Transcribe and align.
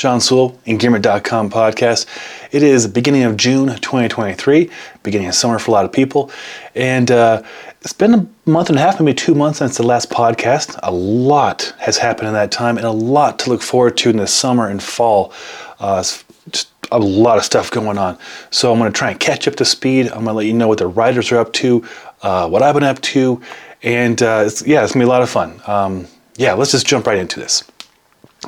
Sean 0.00 0.18
Sewell, 0.18 0.52
Engearment.com 0.66 1.50
podcast. 1.50 2.06
It 2.52 2.62
is 2.62 2.86
beginning 2.86 3.24
of 3.24 3.36
June 3.36 3.66
2023, 3.66 4.70
beginning 5.02 5.28
of 5.28 5.34
summer 5.34 5.58
for 5.58 5.72
a 5.72 5.74
lot 5.74 5.84
of 5.84 5.92
people. 5.92 6.30
And 6.74 7.10
uh, 7.10 7.42
it's 7.82 7.92
been 7.92 8.14
a 8.14 8.26
month 8.46 8.70
and 8.70 8.78
a 8.78 8.80
half, 8.80 8.98
maybe 8.98 9.12
two 9.12 9.34
months 9.34 9.58
since 9.58 9.76
the 9.76 9.82
last 9.82 10.08
podcast. 10.08 10.80
A 10.82 10.90
lot 10.90 11.74
has 11.80 11.98
happened 11.98 12.28
in 12.28 12.32
that 12.32 12.50
time 12.50 12.78
and 12.78 12.86
a 12.86 12.90
lot 12.90 13.38
to 13.40 13.50
look 13.50 13.60
forward 13.60 13.98
to 13.98 14.08
in 14.08 14.16
the 14.16 14.26
summer 14.26 14.68
and 14.68 14.82
fall. 14.82 15.34
Uh, 15.78 16.02
a 16.90 16.98
lot 16.98 17.36
of 17.36 17.44
stuff 17.44 17.70
going 17.70 17.98
on. 17.98 18.16
So 18.48 18.72
I'm 18.72 18.78
going 18.78 18.90
to 18.90 18.98
try 18.98 19.10
and 19.10 19.20
catch 19.20 19.46
up 19.46 19.56
to 19.56 19.66
speed. 19.66 20.06
I'm 20.06 20.24
going 20.24 20.28
to 20.28 20.32
let 20.32 20.46
you 20.46 20.54
know 20.54 20.68
what 20.68 20.78
the 20.78 20.86
writers 20.86 21.30
are 21.30 21.36
up 21.36 21.52
to, 21.52 21.86
uh, 22.22 22.48
what 22.48 22.62
I've 22.62 22.72
been 22.72 22.84
up 22.84 23.02
to, 23.02 23.42
and 23.82 24.22
uh, 24.22 24.44
it's, 24.46 24.66
yeah, 24.66 24.82
it's 24.82 24.94
going 24.94 25.00
to 25.02 25.04
be 25.04 25.10
a 25.10 25.12
lot 25.12 25.20
of 25.20 25.28
fun. 25.28 25.60
Um, 25.66 26.06
yeah, 26.36 26.54
let's 26.54 26.70
just 26.70 26.86
jump 26.86 27.06
right 27.06 27.18
into 27.18 27.38
this. 27.38 27.64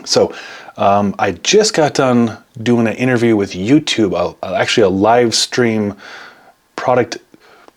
So, 0.07 0.35
um, 0.77 1.15
I 1.19 1.33
just 1.33 1.75
got 1.75 1.95
done 1.95 2.43
doing 2.63 2.87
an 2.87 2.95
interview 2.95 3.37
with 3.37 3.53
YouTube, 3.53 4.37
actually 4.43 4.85
a 4.85 4.89
live 4.89 5.35
stream 5.35 5.95
product 6.77 7.19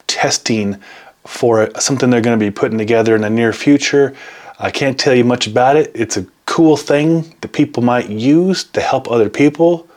testing 0.08 0.82
for 1.26 1.70
something 1.80 2.10
they're 2.10 2.22
going 2.22 2.40
to 2.40 2.46
be 2.46 2.52
putting 2.52 2.78
together 2.78 3.16
in 3.16 3.22
the 3.22 3.30
near 3.30 3.52
future. 3.52 4.16
I 4.60 4.72
can't 4.72 4.98
tell 4.98 5.14
you 5.14 5.26
much 5.26 5.48
about 5.48 5.76
it. 5.76 5.92
It's 5.94 6.18
a 6.18 6.26
cool 6.46 6.78
thing 6.78 7.36
that 7.42 7.52
people 7.52 7.84
might 7.84 8.10
use 8.10 8.64
to 8.64 8.82
help 8.82 9.12
other 9.12 9.30
people. 9.30 9.88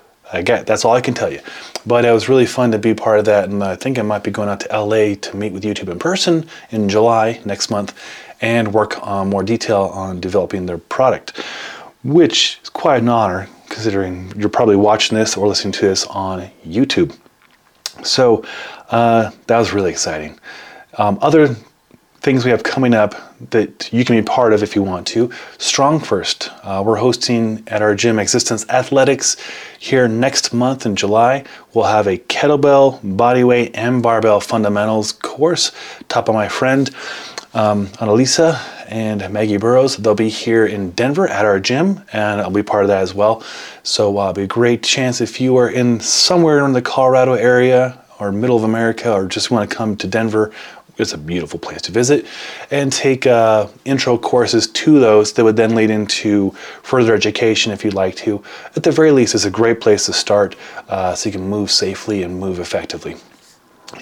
Get 0.44 0.66
that's 0.66 0.84
all 0.84 0.94
I 0.94 1.00
can 1.00 1.14
tell 1.14 1.32
you. 1.32 1.40
But 1.86 2.04
it 2.04 2.12
was 2.12 2.28
really 2.28 2.44
fun 2.44 2.70
to 2.72 2.78
be 2.78 2.92
part 2.92 3.18
of 3.18 3.24
that, 3.26 3.48
and 3.48 3.64
I 3.64 3.76
think 3.76 3.98
I 3.98 4.02
might 4.02 4.22
be 4.22 4.30
going 4.30 4.50
out 4.50 4.60
to 4.60 4.78
LA 4.78 5.14
to 5.14 5.36
meet 5.36 5.52
with 5.52 5.62
YouTube 5.62 5.90
in 5.90 5.98
person 5.98 6.46
in 6.70 6.88
July 6.88 7.40
next 7.46 7.70
month 7.70 7.94
and 8.40 8.74
work 8.74 9.02
on 9.06 9.30
more 9.30 9.42
detail 9.42 9.90
on 9.94 10.20
developing 10.20 10.66
their 10.66 10.76
product 10.76 11.40
which 12.04 12.60
is 12.62 12.68
quite 12.68 13.02
an 13.02 13.08
honor 13.08 13.48
considering 13.68 14.32
you're 14.36 14.48
probably 14.48 14.76
watching 14.76 15.16
this 15.16 15.36
or 15.36 15.46
listening 15.46 15.72
to 15.72 15.82
this 15.82 16.06
on 16.06 16.50
YouTube. 16.66 17.16
So 18.02 18.44
uh, 18.90 19.30
that 19.46 19.58
was 19.58 19.72
really 19.72 19.90
exciting. 19.90 20.38
Um, 20.96 21.18
other 21.20 21.54
things 22.20 22.44
we 22.44 22.50
have 22.50 22.62
coming 22.62 22.94
up 22.94 23.14
that 23.50 23.92
you 23.92 24.04
can 24.04 24.16
be 24.16 24.22
part 24.22 24.52
of 24.52 24.62
if 24.62 24.74
you 24.74 24.82
want 24.82 25.06
to. 25.06 25.30
Strong 25.58 26.00
First. 26.00 26.50
Uh, 26.64 26.82
we're 26.84 26.96
hosting 26.96 27.62
at 27.68 27.80
our 27.80 27.94
gym 27.94 28.18
Existence 28.18 28.68
Athletics 28.68 29.36
here 29.78 30.08
next 30.08 30.52
month 30.52 30.84
in 30.84 30.96
July. 30.96 31.44
We'll 31.74 31.84
have 31.84 32.08
a 32.08 32.18
kettlebell, 32.18 33.00
bodyweight, 33.00 33.70
and 33.74 34.02
barbell 34.02 34.40
fundamentals 34.40 35.12
course 35.12 35.70
taught 36.08 36.26
by 36.26 36.32
my 36.32 36.48
friend 36.48 36.90
um, 37.54 37.86
Annalisa 37.98 38.60
and 38.88 39.30
Maggie 39.30 39.58
Burrows. 39.58 39.96
They'll 39.96 40.14
be 40.14 40.28
here 40.28 40.66
in 40.66 40.90
Denver 40.92 41.28
at 41.28 41.44
our 41.44 41.60
gym, 41.60 42.02
and 42.12 42.40
I'll 42.40 42.50
be 42.50 42.62
part 42.62 42.84
of 42.84 42.88
that 42.88 43.02
as 43.02 43.14
well. 43.14 43.42
So 43.82 44.18
uh, 44.18 44.22
it'll 44.22 44.34
be 44.34 44.42
a 44.42 44.46
great 44.46 44.82
chance 44.82 45.20
if 45.20 45.40
you 45.40 45.56
are 45.56 45.70
in 45.70 46.00
somewhere 46.00 46.64
in 46.64 46.72
the 46.72 46.82
Colorado 46.82 47.34
area 47.34 48.02
or 48.18 48.32
middle 48.32 48.56
of 48.56 48.64
America 48.64 49.12
or 49.12 49.26
just 49.26 49.50
want 49.50 49.68
to 49.68 49.76
come 49.76 49.96
to 49.96 50.06
Denver. 50.06 50.52
It's 50.96 51.12
a 51.12 51.18
beautiful 51.18 51.60
place 51.60 51.82
to 51.82 51.92
visit 51.92 52.26
and 52.72 52.92
take 52.92 53.24
uh, 53.24 53.68
intro 53.84 54.18
courses 54.18 54.66
to 54.66 54.98
those 54.98 55.32
that 55.34 55.44
would 55.44 55.54
then 55.54 55.76
lead 55.76 55.90
into 55.90 56.50
further 56.82 57.14
education 57.14 57.70
if 57.72 57.84
you'd 57.84 57.94
like 57.94 58.16
to. 58.16 58.42
At 58.74 58.82
the 58.82 58.90
very 58.90 59.12
least, 59.12 59.36
it's 59.36 59.44
a 59.44 59.50
great 59.50 59.80
place 59.80 60.06
to 60.06 60.12
start 60.12 60.56
uh, 60.88 61.14
so 61.14 61.28
you 61.28 61.32
can 61.32 61.48
move 61.48 61.70
safely 61.70 62.24
and 62.24 62.40
move 62.40 62.58
effectively. 62.58 63.14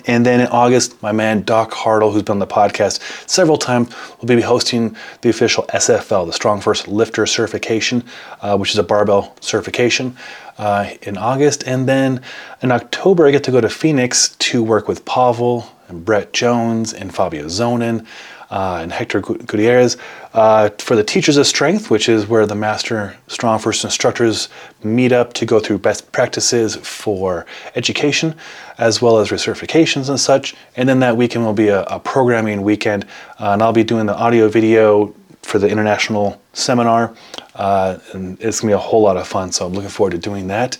And 0.06 0.26
then 0.26 0.40
in 0.40 0.48
August, 0.48 1.00
my 1.02 1.12
man 1.12 1.42
Doc 1.42 1.70
Hartle, 1.70 2.12
who's 2.12 2.22
been 2.22 2.34
on 2.34 2.38
the 2.40 2.46
podcast 2.46 3.00
several 3.28 3.56
times, 3.56 3.94
will 4.20 4.26
be 4.26 4.40
hosting 4.40 4.96
the 5.20 5.28
official 5.28 5.64
SFL, 5.64 6.26
the 6.26 6.32
Strong 6.32 6.60
First 6.62 6.88
Lifter 6.88 7.24
Certification, 7.24 8.02
uh, 8.40 8.56
which 8.56 8.72
is 8.72 8.78
a 8.78 8.82
barbell 8.82 9.34
certification, 9.40 10.16
uh, 10.58 10.90
in 11.02 11.16
August. 11.16 11.62
And 11.66 11.88
then 11.88 12.20
in 12.62 12.72
October, 12.72 13.26
I 13.28 13.30
get 13.30 13.44
to 13.44 13.52
go 13.52 13.60
to 13.60 13.68
Phoenix 13.68 14.30
to 14.36 14.62
work 14.62 14.88
with 14.88 15.04
Pavel 15.04 15.70
and 15.88 16.04
Brett 16.04 16.32
Jones 16.32 16.92
and 16.92 17.14
Fabio 17.14 17.46
Zonin 17.46 18.04
uh, 18.50 18.78
and 18.80 18.92
Hector 18.92 19.20
Gutierrez 19.20 19.96
uh, 20.34 20.70
for 20.78 20.96
the 20.96 21.04
Teachers 21.04 21.36
of 21.36 21.46
Strength, 21.46 21.90
which 21.90 22.08
is 22.08 22.26
where 22.26 22.46
the 22.46 22.54
Master 22.54 23.16
Strong 23.26 23.58
First 23.58 23.84
instructors 23.84 24.48
meet 24.82 25.12
up 25.12 25.32
to 25.34 25.46
go 25.46 25.58
through 25.60 25.78
best 25.78 26.12
practices 26.12 26.76
for 26.76 27.46
education, 27.74 28.34
as 28.78 29.02
well 29.02 29.18
as 29.18 29.30
recertifications 29.30 30.08
and 30.08 30.20
such. 30.20 30.54
And 30.76 30.88
then 30.88 31.00
that 31.00 31.16
weekend 31.16 31.44
will 31.44 31.52
be 31.52 31.68
a, 31.68 31.82
a 31.84 31.98
programming 31.98 32.62
weekend, 32.62 33.04
uh, 33.40 33.50
and 33.52 33.62
I'll 33.62 33.72
be 33.72 33.84
doing 33.84 34.06
the 34.06 34.16
audio 34.16 34.48
video 34.48 35.14
for 35.42 35.58
the 35.58 35.68
international 35.68 36.40
seminar, 36.52 37.14
uh, 37.54 37.98
and 38.12 38.36
it's 38.40 38.60
gonna 38.60 38.70
be 38.70 38.74
a 38.74 38.78
whole 38.78 39.02
lot 39.02 39.16
of 39.16 39.26
fun. 39.26 39.52
So 39.52 39.66
I'm 39.66 39.72
looking 39.72 39.90
forward 39.90 40.10
to 40.10 40.18
doing 40.18 40.48
that. 40.48 40.76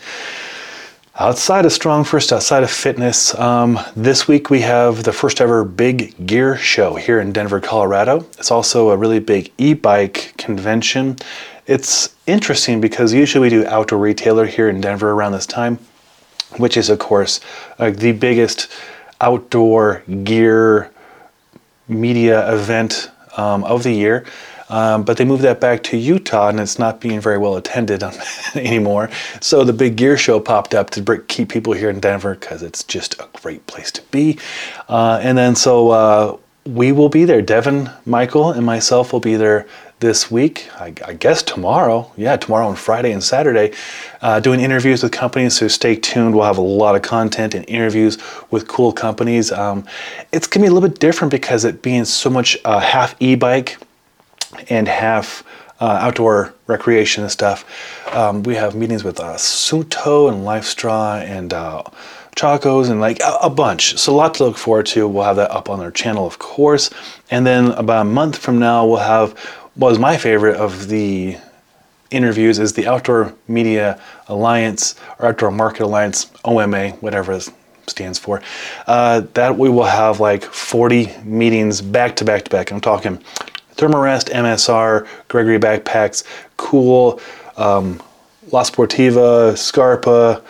Outside 1.19 1.65
of 1.65 1.73
Strong 1.73 2.05
First, 2.05 2.31
outside 2.31 2.63
of 2.63 2.71
fitness, 2.71 3.35
um, 3.37 3.81
this 3.97 4.29
week 4.29 4.51
we 4.51 4.61
have 4.61 5.03
the 5.03 5.15
first 5.15 5.41
ever 5.41 5.65
big 5.65 6.27
gear 6.27 6.59
show 6.59 6.95
here 6.97 7.21
in 7.21 7.33
Denver, 7.33 7.59
Colorado. 7.59 8.27
It's 8.39 8.51
also 8.51 8.91
a 8.91 8.99
really 8.99 9.19
big 9.19 9.51
e 9.57 9.73
bike 9.73 10.35
convention. 10.37 11.17
It's 11.67 12.15
interesting 12.27 12.83
because 12.83 13.15
usually 13.15 13.41
we 13.41 13.49
do 13.49 13.65
outdoor 13.65 13.99
retailer 13.99 14.45
here 14.45 14.69
in 14.69 14.83
Denver 14.83 15.13
around 15.13 15.33
this 15.33 15.47
time, 15.47 15.79
which 16.59 16.77
is, 16.77 16.91
of 16.91 16.99
course, 16.99 17.41
uh, 17.79 17.93
the 17.93 18.13
biggest 18.13 18.71
outdoor 19.23 20.03
gear 20.23 20.93
media 21.89 22.53
event 22.53 23.11
um, 23.39 23.65
of 23.65 23.85
the 23.85 23.93
year. 23.93 24.27
Um, 24.69 25.05
but 25.05 25.17
they 25.17 25.25
moved 25.25 25.43
that 25.43 25.61
back 25.61 25.83
to 25.85 25.97
Utah, 25.97 26.49
and 26.49 26.59
it's 26.59 26.79
not 26.79 27.01
being 27.01 27.21
very 27.21 27.39
well 27.39 27.57
attended 27.57 28.03
anymore. 28.55 29.11
So 29.41 29.65
the 29.65 29.73
big 29.73 29.97
gear 29.97 30.17
show 30.17 30.41
popped 30.41 30.75
up 30.75 30.91
to 30.91 31.25
keep 31.29 31.49
people 31.49 31.73
here 31.73 31.91
in 31.91 32.01
Denver 32.01 32.35
because 32.35 32.63
it's 32.63 32.83
just 32.83 33.15
a 33.21 33.29
great 33.41 33.67
place 33.67 33.91
to 33.93 34.03
be. 34.11 34.39
Uh, 34.89 35.21
and 35.23 35.39
then 35.39 35.55
so 35.55 35.91
uh, 35.91 36.37
we 36.65 36.93
will 36.93 37.09
be 37.09 37.25
there. 37.25 37.43
Devin, 37.43 37.91
Michael, 38.05 38.51
and 38.51 38.67
myself 38.67 39.13
will 39.13 39.21
be 39.21 39.37
there 39.37 39.67
this 40.01 40.31
week. 40.31 40.69
I, 40.79 40.93
I 41.07 41.15
guess 41.15 41.43
tomorrow. 41.43 42.11
Yeah, 42.17 42.37
tomorrow 42.37 42.69
and 42.69 42.79
Friday 42.79 43.13
and 43.13 43.23
Saturday, 43.23 43.73
uh, 44.21 44.41
doing 44.41 44.61
interviews 44.61 45.03
with 45.03 45.13
companies. 45.13 45.57
So 45.57 45.69
stay 45.69 45.97
tuned. 45.97 46.35
We'll 46.35 46.45
have 46.45 46.59
a 46.59 46.63
lot 46.63 46.97
of 46.97 47.03
content 47.03 47.55
and 47.55 47.67
interviews 47.69 48.19
with 48.51 48.69
cool 48.69 48.93
companies. 48.93 49.53
Um, 49.53 49.87
it's 50.33 50.47
gonna 50.47 50.65
be 50.65 50.69
a 50.69 50.73
little 50.73 50.89
bit 50.89 50.99
different 50.99 51.31
because 51.31 51.65
it 51.65 51.83
being 51.83 52.05
so 52.05 52.29
much 52.29 52.59
uh, 52.65 52.81
half 52.81 53.15
e-bike 53.21 53.79
and 54.69 54.89
half 54.89 55.45
uh, 55.81 55.99
outdoor 56.01 56.55
recreation 56.67 57.23
and 57.23 57.31
stuff. 57.31 57.65
Um, 58.15 58.43
we 58.43 58.55
have 58.55 58.75
meetings 58.75 59.05
with 59.05 59.21
uh, 59.21 59.35
Suunto 59.35 60.33
and 60.33 60.45
LifeStraw 60.45 61.21
and 61.23 61.53
uh, 61.53 61.83
Chacos 62.35 62.91
and 62.91 63.01
like 63.01 63.21
a, 63.21 63.39
a, 63.43 63.51
bunch. 63.51 63.99
So 63.99 64.13
a 64.13 64.17
lot 64.17 64.35
to 64.35 64.45
look 64.45 64.59
forward 64.59 64.87
to. 64.87 65.09
We'll 65.09 65.25
have 65.25 65.37
that 65.37 65.51
up 65.51 65.69
on 65.69 65.81
our 65.81 65.91
channel, 65.91 66.27
of 66.27 66.39
course. 66.39 66.91
And 67.31 67.47
then 67.47 67.73
about 67.73 68.03
a 68.03 68.09
month 68.09 68.39
from 68.39 68.59
now, 68.59 68.87
we'll 68.87 68.99
have 68.99 69.39
what 69.75 69.91
was 69.91 69.99
my 69.99 70.17
favorite 70.17 70.57
of 70.57 70.89
the 70.89 71.37
interviews 72.11 72.59
is 72.59 72.73
the 72.73 72.87
Outdoor 72.87 73.35
Media 73.49 74.01
Alliance 74.29 74.95
or 75.19 75.27
Outdoor 75.27 75.51
Market 75.51 75.85
Alliance, 75.85 76.31
OMA, 76.45 76.91
whatever 76.93 77.33
it 77.33 77.49
stands 77.87 78.19
for. 78.19 78.43
Uh, 78.87 79.23
that 79.35 79.57
we 79.57 79.69
will 79.69 79.85
have 79.85 80.21
like 80.21 80.45
40 80.45 81.13
meetings 81.25 81.81
back 81.81 82.17
to 82.17 82.25
back 82.25 82.45
to 82.45 82.51
back. 82.51 82.71
I'm 82.71 82.81
talking 82.81 83.23
Thermarest, 83.77 84.31
MSR, 84.31 85.07
Gregory 85.29 85.59
backpacks, 85.59 86.25
KUHL, 86.59 87.21
um, 87.59 88.03
La 88.53 88.63
Sportiva, 88.63 89.57
Scarpa, 89.57 90.43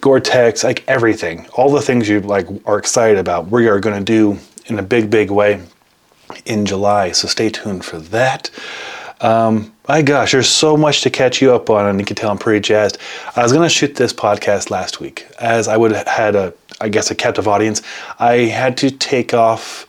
Gore-Tex, 0.00 0.64
like 0.64 0.84
everything. 0.88 1.46
All 1.54 1.70
the 1.70 1.80
things 1.80 2.08
you 2.08 2.20
like 2.20 2.46
are 2.66 2.78
excited 2.78 3.18
about, 3.18 3.48
we 3.48 3.68
are 3.68 3.80
going 3.80 3.98
to 3.98 4.04
do 4.04 4.38
in 4.66 4.78
a 4.78 4.82
big, 4.82 5.10
big 5.10 5.30
way 5.30 5.62
in 6.44 6.66
July. 6.66 7.12
So 7.12 7.28
stay 7.28 7.48
tuned 7.48 7.84
for 7.84 7.98
that. 7.98 8.50
Um, 9.20 9.72
my 9.88 10.02
gosh, 10.02 10.32
there's 10.32 10.48
so 10.48 10.76
much 10.76 11.02
to 11.02 11.10
catch 11.10 11.40
you 11.40 11.54
up 11.54 11.70
on, 11.70 11.86
and 11.86 11.98
you 11.98 12.04
can 12.04 12.16
tell 12.16 12.30
I'm 12.30 12.38
pretty 12.38 12.60
jazzed. 12.60 12.98
I 13.36 13.42
was 13.42 13.52
going 13.52 13.64
to 13.64 13.74
shoot 13.74 13.94
this 13.94 14.12
podcast 14.12 14.70
last 14.70 15.00
week, 15.00 15.26
as 15.38 15.68
I 15.68 15.76
would 15.76 15.92
have 15.92 16.06
had 16.06 16.34
a, 16.34 16.52
I 16.80 16.88
guess, 16.88 17.10
a 17.10 17.14
captive 17.14 17.46
audience. 17.46 17.82
I 18.18 18.36
had 18.46 18.76
to 18.78 18.90
take 18.90 19.32
off 19.32 19.86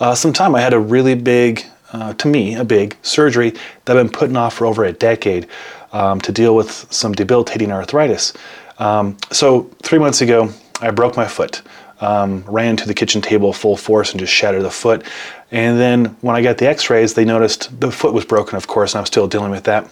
uh, 0.00 0.14
some 0.14 0.32
time. 0.32 0.54
I 0.54 0.60
had 0.60 0.74
a 0.74 0.78
really 0.78 1.14
big 1.14 1.64
uh, 1.92 2.14
to 2.14 2.28
me, 2.28 2.54
a 2.54 2.64
big 2.64 2.96
surgery 3.02 3.50
that 3.84 3.96
I've 3.96 4.04
been 4.04 4.12
putting 4.12 4.36
off 4.36 4.54
for 4.54 4.66
over 4.66 4.84
a 4.84 4.92
decade 4.92 5.46
um, 5.92 6.20
to 6.20 6.32
deal 6.32 6.54
with 6.54 6.86
some 6.92 7.12
debilitating 7.12 7.72
arthritis. 7.72 8.34
Um, 8.78 9.16
so, 9.30 9.70
three 9.82 9.98
months 9.98 10.20
ago, 10.20 10.50
I 10.80 10.90
broke 10.90 11.16
my 11.16 11.26
foot, 11.26 11.62
um, 12.00 12.44
ran 12.46 12.76
to 12.76 12.86
the 12.86 12.94
kitchen 12.94 13.20
table 13.20 13.52
full 13.52 13.76
force 13.76 14.12
and 14.12 14.20
just 14.20 14.32
shattered 14.32 14.62
the 14.62 14.70
foot. 14.70 15.04
And 15.50 15.78
then 15.80 16.16
when 16.20 16.36
I 16.36 16.42
got 16.42 16.58
the 16.58 16.68
x 16.68 16.90
rays, 16.90 17.14
they 17.14 17.24
noticed 17.24 17.80
the 17.80 17.90
foot 17.90 18.12
was 18.12 18.24
broken, 18.24 18.56
of 18.56 18.66
course, 18.66 18.94
and 18.94 19.00
I'm 19.00 19.06
still 19.06 19.26
dealing 19.26 19.50
with 19.50 19.64
that. 19.64 19.90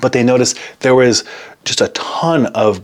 But 0.00 0.12
they 0.12 0.22
noticed 0.22 0.58
there 0.80 0.94
was 0.94 1.24
just 1.64 1.80
a 1.80 1.88
ton 1.88 2.46
of 2.46 2.80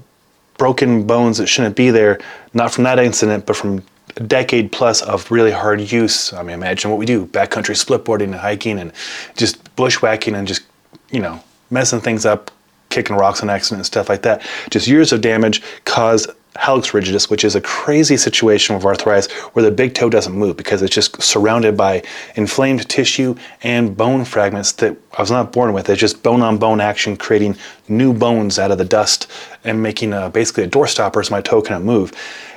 broken 0.57 1.07
bones 1.07 1.39
that 1.39 1.47
shouldn't 1.47 1.77
be 1.77 1.91
there, 1.91 2.21
not 2.55 2.73
from 2.73 2.85
that 2.85 2.99
incident, 2.99 3.47
but 3.47 3.57
from 3.57 3.83
a 4.17 4.23
decade 4.23 4.73
plus 4.73 5.03
of 5.03 5.31
really 5.31 5.51
hard 5.51 5.81
use. 5.81 6.33
I 6.33 6.43
mean, 6.43 6.55
imagine 6.55 6.91
what 6.91 6.99
we 6.99 7.07
do 7.07 7.27
backcountry 7.27 7.77
splitboarding 7.77 8.25
and 8.25 8.35
hiking 8.35 8.79
and 8.79 8.93
just 9.37 9.75
bushwhacking 9.77 10.35
and 10.35 10.47
just, 10.47 10.63
you 11.11 11.21
know, 11.21 11.43
messing 11.71 12.01
things 12.01 12.27
up 12.27 12.51
kicking 12.91 13.17
rocks 13.17 13.43
on 13.43 13.51
accident 13.51 13.79
and 13.79 13.87
stuff 13.87 14.09
like 14.09 14.23
that. 14.23 14.43
Just 14.71 14.87
years 14.87 15.13
of 15.13 15.23
damage 15.23 15.63
caused 15.85 16.31
hallux 16.57 16.93
rigidus, 16.93 17.31
which 17.31 17.45
is 17.45 17.55
a 17.55 17.61
crazy 17.63 18.17
situation 18.17 18.77
with 18.77 18.85
arthritis 18.85 19.31
where 19.55 19.65
the 19.65 19.71
big 19.71 19.95
toe 19.95 20.11
doesn't 20.11 20.35
move 20.35 20.57
because 20.57 20.83
it's 20.83 20.95
just 20.95 21.21
surrounded 21.23 21.77
by 21.77 22.03
inflamed 22.35 22.87
tissue 22.91 23.35
and 23.63 23.97
bone 23.97 24.25
fragments 24.25 24.73
that 24.73 24.97
I 25.17 25.23
was 25.23 25.31
not 25.31 25.53
born 25.53 25.73
with. 25.73 25.89
It's 25.89 26.01
just 26.01 26.23
bone 26.23 26.43
on 26.43 26.59
bone 26.59 26.81
action, 26.81 27.17
creating 27.17 27.57
new 27.89 28.13
bones 28.13 28.59
out 28.59 28.71
of 28.71 28.77
the 28.77 28.85
dust 28.85 29.29
and 29.65 29.83
making 29.83 30.13
a, 30.13 30.29
basically 30.29 30.65
a 30.65 30.67
door 30.67 30.87
stopper 30.87 31.23
so 31.23 31.35
my 31.35 31.41
toe 31.41 31.63
cannot 31.63 31.83
move. 31.83 32.13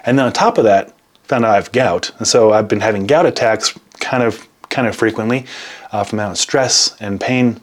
And 0.06 0.20
then 0.20 0.26
on 0.26 0.34
top 0.34 0.58
of 0.58 0.66
that, 0.66 0.95
found 1.28 1.46
out 1.46 1.52
I 1.52 1.56
have 1.56 1.72
gout, 1.72 2.12
and 2.18 2.28
so 2.28 2.54
I've 2.54 2.68
been 2.68 2.82
having 2.82 3.08
gout 3.08 3.26
attacks 3.26 3.78
kind 4.00 4.24
of 4.24 4.48
kind 4.70 4.88
of 4.88 4.96
frequently 4.96 5.46
uh, 5.92 6.04
from 6.04 6.20
amount 6.20 6.34
of 6.34 6.38
stress 6.38 6.96
and 7.00 7.20
pain. 7.20 7.60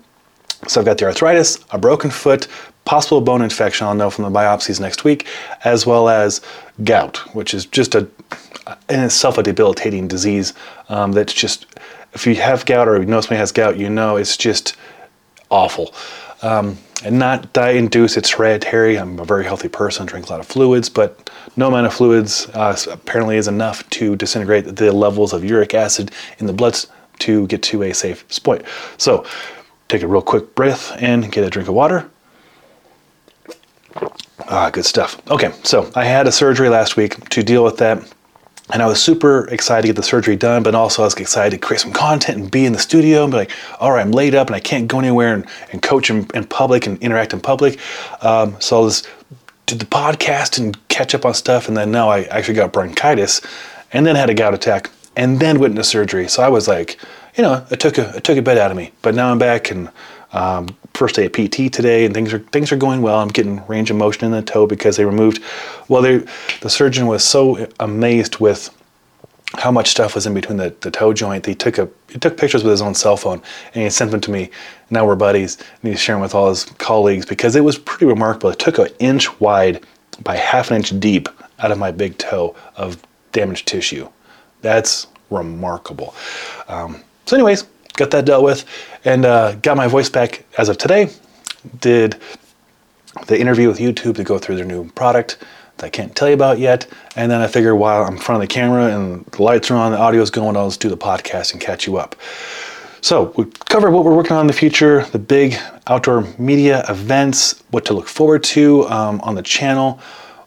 So 0.69 0.81
I've 0.81 0.87
got 0.87 0.99
the 0.99 1.07
arthritis, 1.07 1.59
a 1.73 1.79
broken 1.79 2.11
foot, 2.11 2.47
possible 2.85 3.21
bone 3.21 3.43
infection, 3.43 3.87
I'll 3.87 3.95
know 3.95 4.11
from 4.11 4.25
the 4.25 4.39
biopsies 4.39 4.81
next 4.81 5.05
week, 5.05 5.27
as 5.65 5.87
well 5.87 6.09
as 6.09 6.41
gout, 6.85 7.19
which 7.35 7.53
is 7.55 7.67
just 7.67 7.95
a 7.95 8.09
in 8.89 9.01
itself 9.01 9.39
a 9.39 9.43
debilitating 9.43 10.07
disease 10.07 10.55
um, 10.89 11.13
that's 11.13 11.33
just 11.33 11.67
if 12.13 12.27
you 12.27 12.35
have 12.37 12.65
gout 12.67 12.89
or 12.89 13.01
you 13.01 13.07
know 13.07 13.21
somebody 13.21 13.39
has 13.39 13.53
gout, 13.53 13.77
you 13.77 13.89
know 13.89 14.17
it's 14.17 14.37
just 14.37 14.77
awful. 15.51 15.95
Um, 16.43 16.79
and 17.05 17.19
not 17.19 17.53
diet 17.53 17.77
induced, 17.77 18.17
it's 18.17 18.31
hereditary. 18.31 18.99
I'm 18.99 19.19
a 19.19 19.25
very 19.25 19.45
healthy 19.45 19.69
person, 19.69 20.07
drink 20.07 20.27
a 20.27 20.31
lot 20.31 20.41
of 20.41 20.47
fluids, 20.47 20.89
but 20.89 21.31
no 21.57 21.69
amount 21.69 21.87
of 21.87 21.95
fluids 21.95 22.49
uh, 22.55 22.77
apparently 22.91 23.37
is 23.37 23.49
enough 23.49 23.89
to 23.91 24.17
disintegrate 24.17 24.77
the 24.77 24.93
levels 24.93 25.33
of 25.33 25.45
uric 25.45 25.75
acid 25.75 26.11
in 26.39 26.47
the 26.47 26.53
blood 26.53 26.79
to 27.21 27.47
get 27.49 27.63
to 27.63 27.83
a 27.83 27.93
safe 27.93 28.25
point. 28.43 28.65
So 28.99 29.25
take 29.89 30.03
a 30.03 30.07
real 30.07 30.23
quick 30.23 30.55
breath 30.55 30.93
and 30.99 31.31
get 31.31 31.45
a 31.45 31.51
drink 31.51 31.69
of 31.69 31.75
water. 31.75 32.09
Ah, 34.49 34.71
good 34.71 34.85
stuff. 34.85 35.21
Okay, 35.31 35.53
so 35.63 35.91
I 35.95 36.05
had 36.05 36.27
a 36.27 36.33
surgery 36.33 36.69
last 36.69 36.97
week 36.97 37.29
to 37.31 37.43
deal 37.43 37.65
with 37.65 37.79
that. 37.79 38.03
And 38.73 38.83
I 38.83 38.87
was 38.87 39.03
super 39.03 39.47
excited 39.49 39.83
to 39.83 39.89
get 39.89 39.97
the 39.97 40.03
surgery 40.03 40.35
done, 40.35 40.63
but 40.63 40.75
also 40.75 41.03
I 41.03 41.05
was 41.05 41.15
excited 41.15 41.51
to 41.61 41.67
create 41.67 41.81
some 41.81 41.93
content 41.93 42.39
and 42.39 42.51
be 42.51 42.65
in 42.65 42.73
the 42.73 42.79
studio 42.79 43.23
and 43.23 43.31
be 43.31 43.37
like, 43.37 43.51
all 43.79 43.93
right, 43.93 44.01
I'm 44.01 44.13
laid 44.13 44.35
up 44.35 44.47
and 44.47 44.57
I 44.57 44.61
can't 44.61 44.89
go 44.89 44.99
anywhere 44.99 45.35
and, 45.35 45.47
and 45.73 45.83
coach 45.83 46.09
in, 46.09 46.27
in 46.35 46.45
public 46.47 46.87
and 46.87 47.01
interact 47.03 47.35
in 47.35 47.41
public. 47.41 47.79
Um, 48.23 48.57
so 48.61 48.79
I 48.79 48.81
was 48.81 49.07
did 49.67 49.79
the 49.79 49.87
podcast 49.87 50.59
and 50.59 50.89
catch 50.89 51.15
up 51.15 51.25
on 51.25 51.35
stuff. 51.35 51.69
And 51.69 51.77
then 51.77 51.91
now 51.91 52.09
I 52.09 52.23
actually 52.25 52.55
got 52.55 52.73
bronchitis 52.73 53.41
and 53.93 54.07
then 54.07 54.17
had 54.17 54.31
a 54.31 54.35
gout 54.35 54.55
attack 54.55 54.91
and 55.17 55.39
then 55.41 55.59
went 55.61 55.73
into 55.73 55.85
surgery. 55.85 56.29
So 56.29 56.43
I 56.43 56.49
was 56.49 56.67
like, 56.67 56.99
you 57.37 57.43
know, 57.43 57.67
it 57.71 57.81
took 57.81 57.99
a, 57.99 58.15
it 58.17 58.25
took 58.25 58.37
a 58.37 58.43
bit 58.43 58.59
out 58.59 58.71
of 58.71 58.77
me, 58.77 58.93
but 59.03 59.15
now 59.15 59.31
I'm 59.31 59.39
back 59.39 59.71
and 59.71 59.91
um, 60.33 60.69
first 60.95 61.15
day 61.15 61.27
of 61.27 61.33
PT 61.33 61.73
today, 61.73 62.05
and 62.05 62.15
things 62.15 62.33
are 62.33 62.39
things 62.39 62.73
are 62.73 62.77
going 62.77 63.03
well. 63.03 63.19
I'm 63.19 63.29
getting 63.29 63.65
range 63.67 63.91
of 63.91 63.97
motion 63.97 64.25
in 64.25 64.33
the 64.33 64.43
toe 64.43 64.67
because 64.67 64.97
they 64.97 65.05
removed. 65.05 65.43
Well, 65.89 66.03
they, 66.03 66.19
the 66.61 66.71
surgeon 66.71 67.07
was 67.07 67.25
so 67.25 67.69
amazed 67.81 68.39
with 68.39 68.71
how 69.55 69.71
much 69.71 69.89
stuff 69.91 70.15
was 70.15 70.27
in 70.27 70.33
between 70.33 70.57
the, 70.57 70.75
the 70.81 70.91
toe 70.91 71.13
joint. 71.13 71.45
He 71.45 71.55
took 71.55 71.79
a 71.79 71.89
he 72.09 72.19
took 72.19 72.37
pictures 72.37 72.65
with 72.65 72.71
his 72.71 72.83
own 72.83 72.95
cell 72.95 73.17
phone 73.17 73.43
and 73.75 73.85
he 73.85 73.91
sent 73.91 74.11
them 74.11 74.21
to 74.23 74.31
me. 74.31 74.51
Now 74.91 75.07
we're 75.07 75.17
buddies, 75.17 75.59
and 75.83 75.91
he's 75.91 76.01
sharing 76.01 76.23
with 76.23 76.35
all 76.35 76.49
his 76.49 76.65
colleagues 76.65 77.27
because 77.27 77.57
it 77.57 77.65
was 77.65 77.79
pretty 77.79 78.07
remarkable. 78.07 78.51
It 78.51 78.59
took 78.59 78.79
an 78.79 78.89
inch 78.99 79.41
wide 79.41 79.85
by 80.23 80.37
half 80.37 80.71
an 80.71 80.79
inch 80.79 80.99
deep 81.01 81.29
out 81.59 81.71
of 81.71 81.79
my 81.79 81.91
big 81.91 82.19
toe 82.19 82.55
of 82.77 83.03
damaged 83.33 83.67
tissue. 83.67 84.09
That's 84.61 85.07
remarkable. 85.31 86.15
Um, 86.69 87.03
so, 87.27 87.37
anyways, 87.37 87.65
got 87.97 88.11
that 88.11 88.25
dealt 88.25 88.45
with, 88.45 88.65
and 89.05 89.25
uh, 89.25 89.55
got 89.57 89.77
my 89.77 89.87
voice 89.87 90.09
back 90.09 90.45
as 90.59 90.69
of 90.69 90.79
today. 90.79 91.11
Did 91.81 92.21
the 93.27 93.39
interview 93.39 93.69
with 93.69 93.79
YouTube 93.79 94.17
to 94.17 94.25
go 94.25 94.39
through 94.39 94.57
their 94.57 94.65
new 94.65 94.89
product 94.91 95.39
that 95.77 95.87
I 95.87 95.91
can't 95.91 96.15
tell 96.15 96.29
you 96.29 96.35
about 96.35 96.59
yet. 96.59 96.87
And 97.17 97.31
then 97.31 97.41
I 97.41 97.47
figure 97.47 97.75
while 97.75 98.05
I'm 98.05 98.15
in 98.15 98.21
front 98.21 98.43
of 98.43 98.49
the 98.49 98.53
camera 98.53 98.87
and 98.87 99.25
the 99.27 99.43
lights 99.43 99.71
are 99.71 99.77
on, 99.77 99.93
the 99.93 99.99
audio's 99.99 100.31
going, 100.31 100.57
I'll 100.57 100.69
just 100.69 100.81
do 100.81 100.89
the 100.89 100.97
podcast 100.97 101.53
and 101.53 101.61
catch 101.61 101.87
you 101.87 101.97
up. 101.97 102.17
So 103.01 103.35
we 103.37 103.47
covered 103.69 103.91
what 103.91 104.05
we're 104.05 104.15
working 104.15 104.33
on 104.33 104.43
in 104.43 104.47
the 104.47 104.53
future, 104.53 105.05
the 105.07 105.19
big 105.19 105.57
outdoor 105.89 106.23
media 106.39 106.85
events, 106.89 107.63
what 107.71 107.85
to 107.87 107.95
look 107.95 108.07
forward 108.07 108.45
to 108.45 108.89
um, 108.89 109.21
on 109.23 109.35
the 109.35 109.43
channel. 109.43 109.99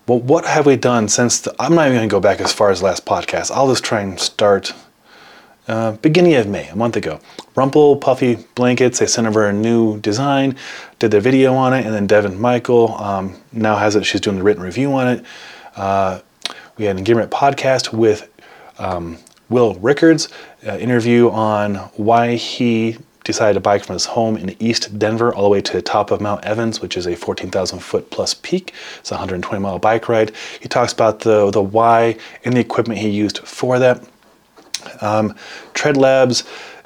Well, 0.08 0.20
what 0.20 0.46
have 0.46 0.66
we 0.66 0.78
done 0.78 1.10
since 1.10 1.42
the, 1.42 1.56
I'm 1.60 1.76
not 1.76 1.88
even 1.88 1.98
going 1.98 2.10
to 2.10 2.14
go 2.14 2.20
back 2.20 2.40
as 2.40 2.54
far 2.54 2.70
as 2.70 2.82
last 2.82 3.06
podcast. 3.06 3.52
I'll 3.52 3.68
just 3.68 3.84
try 3.84 4.02
and 4.02 4.20
start 4.20 4.74
uh, 5.68 5.94
beginning 5.94 6.36
of 6.36 6.48
May, 6.48 6.68
a 6.70 6.76
month 6.76 6.96
ago. 6.96 7.20
Rumpl 7.56 8.00
Puffy 8.00 8.38
Blankets, 8.56 9.00
they 9.00 9.08
sent 9.08 9.28
over 9.28 9.48
a 9.48 9.54
new 9.54 10.00
design, 10.00 10.56
did 11.00 11.12
their 11.12 11.22
video 11.22 11.54
on 11.54 11.74
it, 11.74 11.86
and 11.86 11.94
then 11.94 12.08
Devin 12.08 12.40
Michael 12.40 12.96
um, 12.96 13.36
now 13.52 13.76
has 13.76 13.96
it. 13.96 14.06
She's 14.06 14.22
doing 14.22 14.38
the 14.38 14.44
written 14.44 14.64
review 14.64 14.94
on 14.94 15.08
it. 15.08 15.26
Uh, 15.76 16.22
we 16.78 16.86
had 16.86 16.98
an 16.98 17.04
Engearment 17.04 17.30
podcast 17.30 17.94
with 17.94 18.30
um, 18.78 19.18
Will 19.50 19.76
Rickards, 19.76 20.30
uh, 20.66 20.78
interview 20.78 21.30
on 21.30 21.76
why 21.96 22.36
he 22.36 22.98
decided 23.24 23.56
to 23.56 23.60
bike 23.60 23.84
from 23.84 23.94
his 23.94 24.06
home 24.06 24.38
in 24.38 24.56
East 24.62 24.98
Denver 25.00 25.34
all 25.34 25.44
the 25.44 25.50
way 25.50 25.62
to 25.62 25.74
the 25.74 25.82
top 25.82 26.12
of 26.12 26.22
Mount 26.22 26.46
Evans, 26.46 26.80
which 26.80 26.96
is 26.96 27.08
a 27.08 27.16
14,000 27.16 27.80
foot 27.80 28.10
plus 28.12 28.34
peak. 28.36 28.74
It's 29.00 29.12
a 29.12 29.16
120 29.16 29.62
mile 29.62 29.80
bike 29.80 30.08
ride. 30.08 30.32
He 30.62 30.70
talks 30.70 30.94
about 30.94 31.22
the, 31.22 31.50
the 31.52 31.62
why 31.62 32.18
and 32.44 32.56
the 32.56 32.60
equipment 32.60 33.00
he 33.00 33.10
used 33.10 33.40
for 33.40 33.80
that. 33.80 34.04
Um, 35.02 35.36
Tread 35.74 35.98
Labs, 35.98 36.42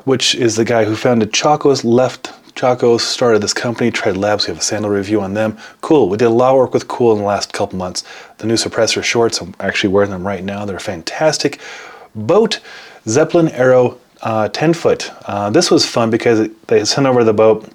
which 0.06 0.36
is 0.36 0.56
the 0.56 0.66
guy 0.66 0.86
who 0.86 0.96
founded 0.96 1.32
Chacos, 1.32 1.84
left 1.84 2.32
Chacos, 2.56 3.02
started 3.02 3.42
this 3.42 3.54
company, 3.54 3.90
Tread 3.92 4.18
Labs. 4.18 4.46
We 4.46 4.52
have 4.52 4.60
a 4.60 4.64
sandal 4.64 4.92
review 4.92 5.22
on 5.22 5.34
them. 5.34 5.58
KUHL. 5.82 6.10
We 6.10 6.18
did 6.18 6.26
a 6.26 6.30
lot 6.30 6.52
of 6.52 6.58
work 6.58 6.74
with 6.74 6.88
KUHL 6.88 7.14
in 7.14 7.20
the 7.20 7.26
last 7.26 7.54
couple 7.54 7.78
months. 7.78 8.04
The 8.40 8.48
new 8.48 8.56
suppressor 8.56 9.02
shorts, 9.02 9.40
I'm 9.40 9.56
actually 9.60 9.94
wearing 9.94 10.12
them 10.12 10.28
right 10.28 10.44
now. 10.44 10.66
They're 10.66 10.80
fantastic. 10.80 11.60
BOTE, 12.16 12.60
Zeppelin 13.08 13.50
Aero 13.50 13.98
uh, 14.22 14.50
10 14.50 14.74
foot. 14.74 15.12
Uh, 15.26 15.50
this 15.50 15.72
was 15.72 15.86
fun 15.86 16.10
because 16.10 16.50
they 16.68 16.84
sent 16.84 17.08
over 17.08 17.24
the 17.24 17.34
boat, 17.34 17.70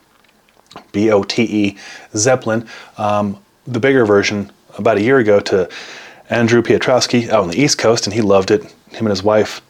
B 0.93 1.11
O 1.11 1.23
T 1.23 1.43
E, 1.43 1.79
Zeppelin, 2.15 2.67
um, 2.99 3.39
the 3.67 3.81
bigger 3.81 4.05
version, 4.05 4.51
about 4.77 4.99
a 4.99 5.03
year 5.03 5.19
ago 5.19 5.41
to 5.41 5.69
Andrew 6.31 6.63
Piotrowski 6.63 7.29
out 7.29 7.43
on 7.43 7.49
the 7.49 7.61
East 7.61 7.79
Coast, 7.79 8.07
and 8.07 8.15
he 8.15 8.21
loved 8.21 8.51
it. 8.51 8.63
Him 8.91 9.07
and 9.07 9.09
his 9.09 9.23
wife 9.23 9.63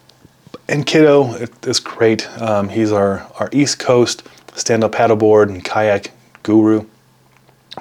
and 0.67 0.85
Kiddo 0.85 1.47
is 1.63 1.79
great. 1.79 2.29
Um, 2.41 2.69
he's 2.69 2.91
our, 2.91 3.27
our 3.39 3.49
East 3.51 3.79
Coast 3.79 4.23
stand-up 4.53 4.93
paddleboard 4.93 5.49
and 5.49 5.63
kayak 5.63 6.11
guru. 6.43 6.85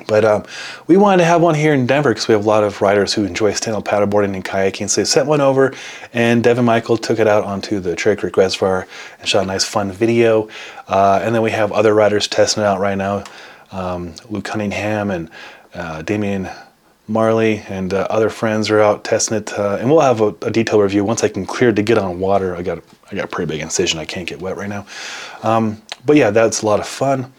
But 0.08 0.24
um, 0.24 0.44
we 0.88 0.96
wanted 0.96 1.18
to 1.18 1.24
have 1.24 1.40
one 1.40 1.54
here 1.54 1.72
in 1.72 1.86
Denver 1.86 2.10
because 2.10 2.26
we 2.26 2.32
have 2.32 2.44
a 2.44 2.48
lot 2.48 2.64
of 2.64 2.82
riders 2.82 3.14
who 3.14 3.24
enjoy 3.24 3.52
stand-up 3.52 3.84
paddleboarding 3.84 4.34
and 4.34 4.44
kayaking. 4.44 4.90
So 4.90 5.00
they 5.00 5.04
sent 5.04 5.28
one 5.28 5.40
over, 5.40 5.72
and 6.12 6.42
Devin 6.42 6.64
Michael 6.64 6.96
took 6.96 7.20
it 7.20 7.28
out 7.28 7.44
onto 7.44 7.78
the 7.78 7.94
Cherry 7.94 8.16
Creek 8.16 8.36
Reservoir 8.36 8.88
and 9.20 9.28
shot 9.28 9.44
a 9.44 9.46
nice, 9.46 9.64
fun 9.64 9.92
video. 9.92 10.48
Uh, 10.88 11.20
and 11.22 11.34
then 11.34 11.42
we 11.42 11.52
have 11.52 11.70
other 11.70 11.94
riders 11.94 12.26
testing 12.26 12.64
it 12.64 12.66
out 12.66 12.80
right 12.80 12.98
now. 12.98 13.22
Um, 13.70 14.14
Luke 14.28 14.44
Cunningham 14.44 15.10
and 15.10 15.30
uh, 15.74 16.02
Damian 16.02 16.48
Marley 17.06 17.58
and 17.68 17.92
uh, 17.92 18.06
other 18.08 18.30
friends 18.30 18.70
are 18.70 18.80
out 18.80 19.04
testing 19.04 19.36
it, 19.36 19.52
uh, 19.58 19.76
and 19.78 19.90
we'll 19.90 20.00
have 20.00 20.20
a, 20.20 20.28
a 20.42 20.50
detailed 20.50 20.82
review 20.82 21.04
once 21.04 21.22
I 21.22 21.28
can 21.28 21.44
clear 21.44 21.72
to 21.72 21.82
get 21.82 21.98
on 21.98 22.18
water. 22.18 22.56
I 22.56 22.62
got 22.62 22.82
I 23.10 23.14
got 23.14 23.26
a 23.26 23.28
pretty 23.28 23.50
big 23.50 23.60
incision. 23.60 23.98
I 23.98 24.04
can't 24.04 24.26
get 24.26 24.40
wet 24.40 24.56
right 24.56 24.68
now, 24.68 24.86
um, 25.42 25.82
but 26.06 26.16
yeah, 26.16 26.30
that's 26.30 26.62
a 26.62 26.66
lot 26.66 26.80
of 26.80 26.86
fun. 26.86 27.32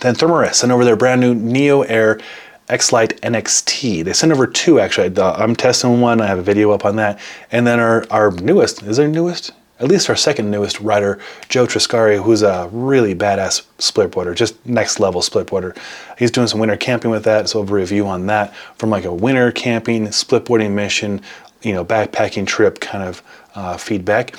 Then 0.00 0.14
Thermarest 0.14 0.54
sent 0.54 0.70
over 0.70 0.84
their 0.84 0.96
brand 0.96 1.20
new 1.20 1.34
Neo 1.34 1.82
Air 1.82 2.20
X-Lite 2.68 3.20
NXT. 3.22 4.04
They 4.04 4.12
sent 4.12 4.30
over 4.30 4.46
two 4.46 4.78
actually. 4.78 5.12
I'm 5.20 5.56
testing 5.56 6.00
one. 6.00 6.20
I 6.20 6.26
have 6.26 6.38
a 6.38 6.42
video 6.42 6.70
up 6.70 6.84
on 6.84 6.96
that, 6.96 7.18
and 7.50 7.66
then 7.66 7.80
our 7.80 8.06
our 8.10 8.30
newest 8.30 8.82
is 8.84 8.98
their 8.98 9.08
newest 9.08 9.52
at 9.80 9.88
least 9.88 10.10
our 10.10 10.16
second 10.16 10.50
newest 10.50 10.80
rider, 10.80 11.18
Joe 11.48 11.66
Triscari, 11.66 12.22
who's 12.22 12.42
a 12.42 12.68
really 12.72 13.14
badass 13.14 13.64
splitboarder, 13.78 14.34
just 14.34 14.64
next 14.66 14.98
level 14.98 15.20
splitboarder. 15.20 15.76
He's 16.18 16.30
doing 16.30 16.48
some 16.48 16.58
winter 16.58 16.76
camping 16.76 17.10
with 17.10 17.24
that, 17.24 17.48
so 17.48 17.60
a 17.60 17.64
review 17.64 18.06
on 18.06 18.26
that 18.26 18.54
from 18.76 18.90
like 18.90 19.04
a 19.04 19.14
winter 19.14 19.52
camping, 19.52 20.06
splitboarding 20.08 20.72
mission, 20.72 21.20
you 21.62 21.72
know, 21.72 21.84
backpacking 21.84 22.46
trip 22.46 22.80
kind 22.80 23.04
of 23.04 23.22
uh, 23.54 23.76
feedback. 23.76 24.34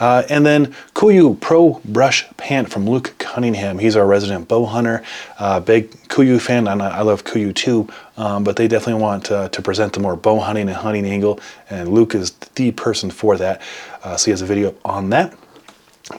Uh, 0.00 0.24
and 0.28 0.44
then 0.44 0.74
Kuiu 0.94 1.40
Pro 1.40 1.80
Brush 1.84 2.26
Pant 2.36 2.68
from 2.68 2.88
Luke 2.88 3.14
Cunningham. 3.18 3.78
He's 3.78 3.94
our 3.94 4.06
resident 4.06 4.48
bow 4.48 4.64
hunter, 4.66 5.04
uh, 5.38 5.60
big 5.60 5.90
Kuiu 6.08 6.40
fan, 6.40 6.66
and 6.66 6.82
I 6.82 7.02
love 7.02 7.24
Kuiu 7.24 7.54
too. 7.54 7.88
Um, 8.16 8.42
but 8.42 8.56
they 8.56 8.66
definitely 8.66 9.00
want 9.00 9.26
to 9.26 9.62
present 9.62 9.92
the 9.92 10.00
more 10.00 10.16
bow 10.16 10.40
hunting 10.40 10.68
and 10.68 10.76
hunting 10.76 11.06
angle, 11.06 11.38
and 11.70 11.88
Luke 11.88 12.14
is 12.14 12.32
the 12.56 12.72
person 12.72 13.10
for 13.10 13.36
that. 13.36 13.62
Uh, 14.02 14.16
so 14.16 14.26
he 14.26 14.30
has 14.32 14.42
a 14.42 14.46
video 14.46 14.74
on 14.84 15.10
that. 15.10 15.36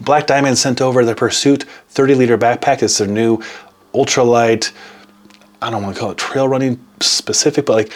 Black 0.02 0.26
Diamond 0.26 0.58
sent 0.58 0.82
over 0.82 1.06
the 1.06 1.14
Pursuit 1.14 1.64
30 1.90 2.16
liter 2.16 2.38
backpack. 2.38 2.82
It's 2.82 2.98
their 2.98 3.08
new 3.08 3.40
ultralight. 3.94 4.72
I 5.62 5.70
don't 5.70 5.84
want 5.84 5.96
to 5.96 6.00
call 6.00 6.12
it 6.12 6.18
trail 6.18 6.48
running 6.48 6.84
specific, 7.02 7.66
but 7.66 7.74
like 7.74 7.94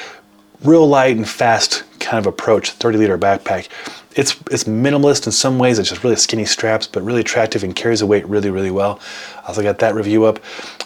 real 0.64 0.88
light 0.88 1.16
and 1.16 1.28
fast 1.28 1.84
kind 2.00 2.26
of 2.26 2.28
approach 2.28 2.72
30 2.72 2.98
liter 2.98 3.18
backpack 3.18 3.68
it's 4.16 4.36
it's 4.52 4.64
minimalist 4.66 5.26
in 5.26 5.32
some 5.32 5.60
ways. 5.60 5.80
It's 5.80 5.90
just 5.90 6.04
really 6.04 6.16
skinny 6.16 6.46
straps, 6.46 6.88
but 6.88 7.04
really 7.04 7.22
attractive 7.22 7.64
and 7.64 7.76
carries 7.76 8.00
the 8.00 8.06
weight 8.06 8.28
really, 8.28 8.50
really 8.50 8.72
well. 8.72 9.00
I 9.38 9.48
also 9.48 9.62
got 9.62 9.80
that 9.80 9.96
review 9.96 10.26
up. 10.26 10.40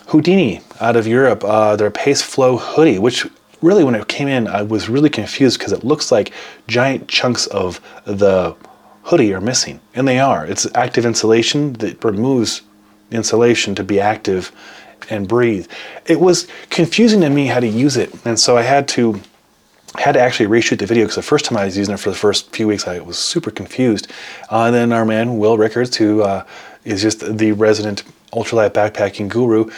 Houdini 0.08 0.62
out 0.80 0.96
of 0.96 1.08
Europe, 1.08 1.44
uh, 1.44 1.76
their 1.76 1.90
Pace 1.90 2.22
Flow 2.22 2.58
hoodie, 2.58 3.00
which 3.00 3.26
really 3.62 3.84
when 3.84 3.96
it 3.96 4.08
came 4.08 4.28
in, 4.28 4.48
I 4.48 4.62
was 4.62 4.90
really 4.90 5.10
confused 5.10 5.58
because 5.58 5.72
it 5.72 5.84
looks 5.84 6.12
like 6.12 6.34
giant 6.68 7.08
chunks 7.08 7.48
of 7.48 7.80
the 8.06 8.56
hoodie 9.04 9.34
are 9.34 9.42
missing, 9.42 9.80
and 9.96 10.08
they 10.08 10.20
are. 10.20 10.46
It's 10.46 10.68
active 10.76 11.06
insulation 11.06 11.74
that 11.74 12.04
removes 12.04 12.62
insulation 13.12 13.74
to 13.76 13.84
be 13.84 14.00
active 14.00 14.52
and 15.10 15.28
breathe. 15.28 15.68
It 16.06 16.20
was 16.20 16.48
confusing 16.70 17.22
to 17.22 17.30
me 17.30 17.48
how 17.48 17.60
to 17.60 17.68
use 17.68 17.98
it, 17.98 18.14
and 18.26 18.40
so 18.40 18.58
I 18.58 18.62
had 18.62 18.88
to 18.90 19.20
had 19.98 20.14
to 20.14 20.20
actually 20.20 20.48
reshoot 20.48 20.80
the 20.80 20.86
video 20.86 21.06
because 21.06 21.16
the 21.16 21.22
first 21.22 21.46
time 21.46 21.58
I 21.58 21.66
was 21.66 21.78
using 21.78 21.94
it 21.94 22.00
for 22.00 22.10
the 22.10 22.16
first 22.16 22.50
few 22.56 22.68
weeks, 22.68 22.88
I 22.88 23.00
was 23.00 23.18
super 23.18 23.52
confused. 23.52 24.12
Uh, 24.52 24.66
and 24.66 24.76
then 24.76 24.92
our 24.92 25.06
man 25.06 25.38
Will 25.38 25.58
Rickards, 25.58 25.96
who 25.96 26.22
uh, 26.22 26.46
is 26.84 27.02
just 27.02 27.38
the 27.38 27.52
resident 27.52 28.04
ultralight 28.32 28.72
backpacking 28.72 29.30
guru, 29.30 29.70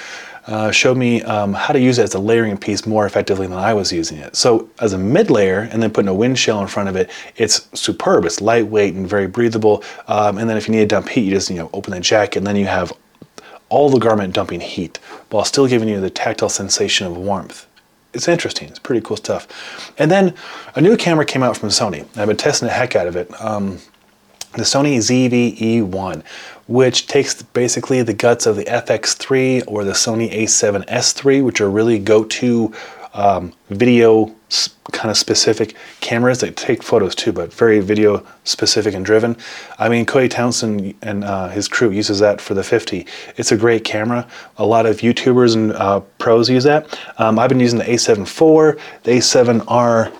uh, 0.47 0.71
showed 0.71 0.95
me 0.95 1.23
um, 1.23 1.53
how 1.53 1.73
to 1.73 1.79
use 1.79 1.97
it 1.97 2.03
as 2.03 2.13
a 2.13 2.19
layering 2.19 2.55
piece 2.57 2.85
more 2.85 3.05
effectively 3.05 3.47
than 3.47 3.57
I 3.57 3.73
was 3.73 3.91
using 3.91 4.19
it. 4.19 4.35
So 4.35 4.69
as 4.79 4.93
a 4.93 4.97
mid 4.97 5.31
layer 5.31 5.67
and 5.71 5.81
then 5.81 5.91
putting 5.91 6.09
a 6.09 6.13
wind 6.13 6.37
shell 6.37 6.61
in 6.61 6.67
front 6.67 6.87
of 6.87 6.95
it, 6.95 7.09
it's 7.35 7.67
superb. 7.77 8.25
It's 8.25 8.41
lightweight 8.41 8.93
and 8.93 9.07
very 9.07 9.27
breathable. 9.27 9.83
Um, 10.07 10.37
and 10.37 10.49
then 10.49 10.55
if 10.55 10.67
you 10.67 10.73
need 10.73 10.81
to 10.81 10.87
dump 10.87 11.09
heat, 11.09 11.21
you 11.21 11.31
just 11.31 11.49
you 11.49 11.57
know 11.57 11.69
open 11.73 11.91
the 11.91 11.99
jacket 11.99 12.37
and 12.37 12.47
then 12.47 12.55
you 12.55 12.67
have 12.67 12.93
all 13.69 13.89
the 13.89 13.99
garment 13.99 14.33
dumping 14.33 14.61
heat 14.61 14.97
while 15.31 15.43
still 15.43 15.67
giving 15.67 15.89
you 15.89 15.99
the 15.99 16.09
tactile 16.09 16.49
sensation 16.49 17.07
of 17.07 17.17
warmth. 17.17 17.65
It's 18.15 18.29
interesting. 18.29 18.69
It's 18.69 18.79
pretty 18.79 19.01
cool 19.01 19.17
stuff. 19.17 19.47
And 19.99 20.09
then 20.09 20.33
a 20.73 20.81
new 20.81 20.95
camera 20.95 21.25
came 21.25 21.43
out 21.43 21.57
from 21.57 21.69
Sony. 21.69 22.07
I've 22.17 22.27
been 22.27 22.37
testing 22.37 22.67
the 22.67 22.73
heck 22.73 22.95
out 22.95 23.07
of 23.07 23.15
it. 23.15 23.29
Um, 23.41 23.79
the 24.53 24.61
Sony 24.61 24.97
ZV-E1, 24.97 26.23
which 26.67 27.07
takes 27.07 27.41
basically 27.41 28.01
the 28.03 28.13
guts 28.13 28.45
of 28.45 28.55
the 28.55 28.63
FX3 28.63 29.65
or 29.67 29.83
the 29.83 29.91
Sony 29.91 30.31
a7S 30.33 31.25
III, 31.25 31.41
which 31.41 31.59
are 31.59 31.69
really 31.69 31.99
go-to 31.99 32.73
um, 33.15 33.53
video 33.69 34.33
kind 34.91 35.09
of 35.09 35.17
specific 35.17 35.75
cameras 36.01 36.39
that 36.39 36.55
take 36.55 36.83
photos 36.83 37.15
too, 37.15 37.31
but 37.31 37.51
very 37.51 37.79
video 37.79 38.25
specific 38.43 38.93
and 38.93 39.05
driven. 39.05 39.35
I 39.79 39.89
mean, 39.89 40.05
Cody 40.05 40.29
Townsend 40.29 40.93
and 41.01 41.23
uh, 41.23 41.47
his 41.49 41.67
crew 41.67 41.89
uses 41.89 42.19
that 42.19 42.39
for 42.39 42.53
the 42.53 42.63
50. 42.63 43.07
It's 43.37 43.51
a 43.51 43.57
great 43.57 43.83
camera. 43.83 44.27
A 44.57 44.65
lot 44.65 44.85
of 44.85 44.97
YouTubers 44.97 45.55
and 45.55 45.73
uh, 45.73 46.01
pros 46.19 46.49
use 46.49 46.63
that. 46.65 46.99
Um, 47.17 47.39
I've 47.39 47.49
been 47.49 47.59
using 47.59 47.79
the 47.79 47.85
A7 47.85 48.21
IV, 48.21 48.79
the 49.03 49.11
A7R 49.11 50.13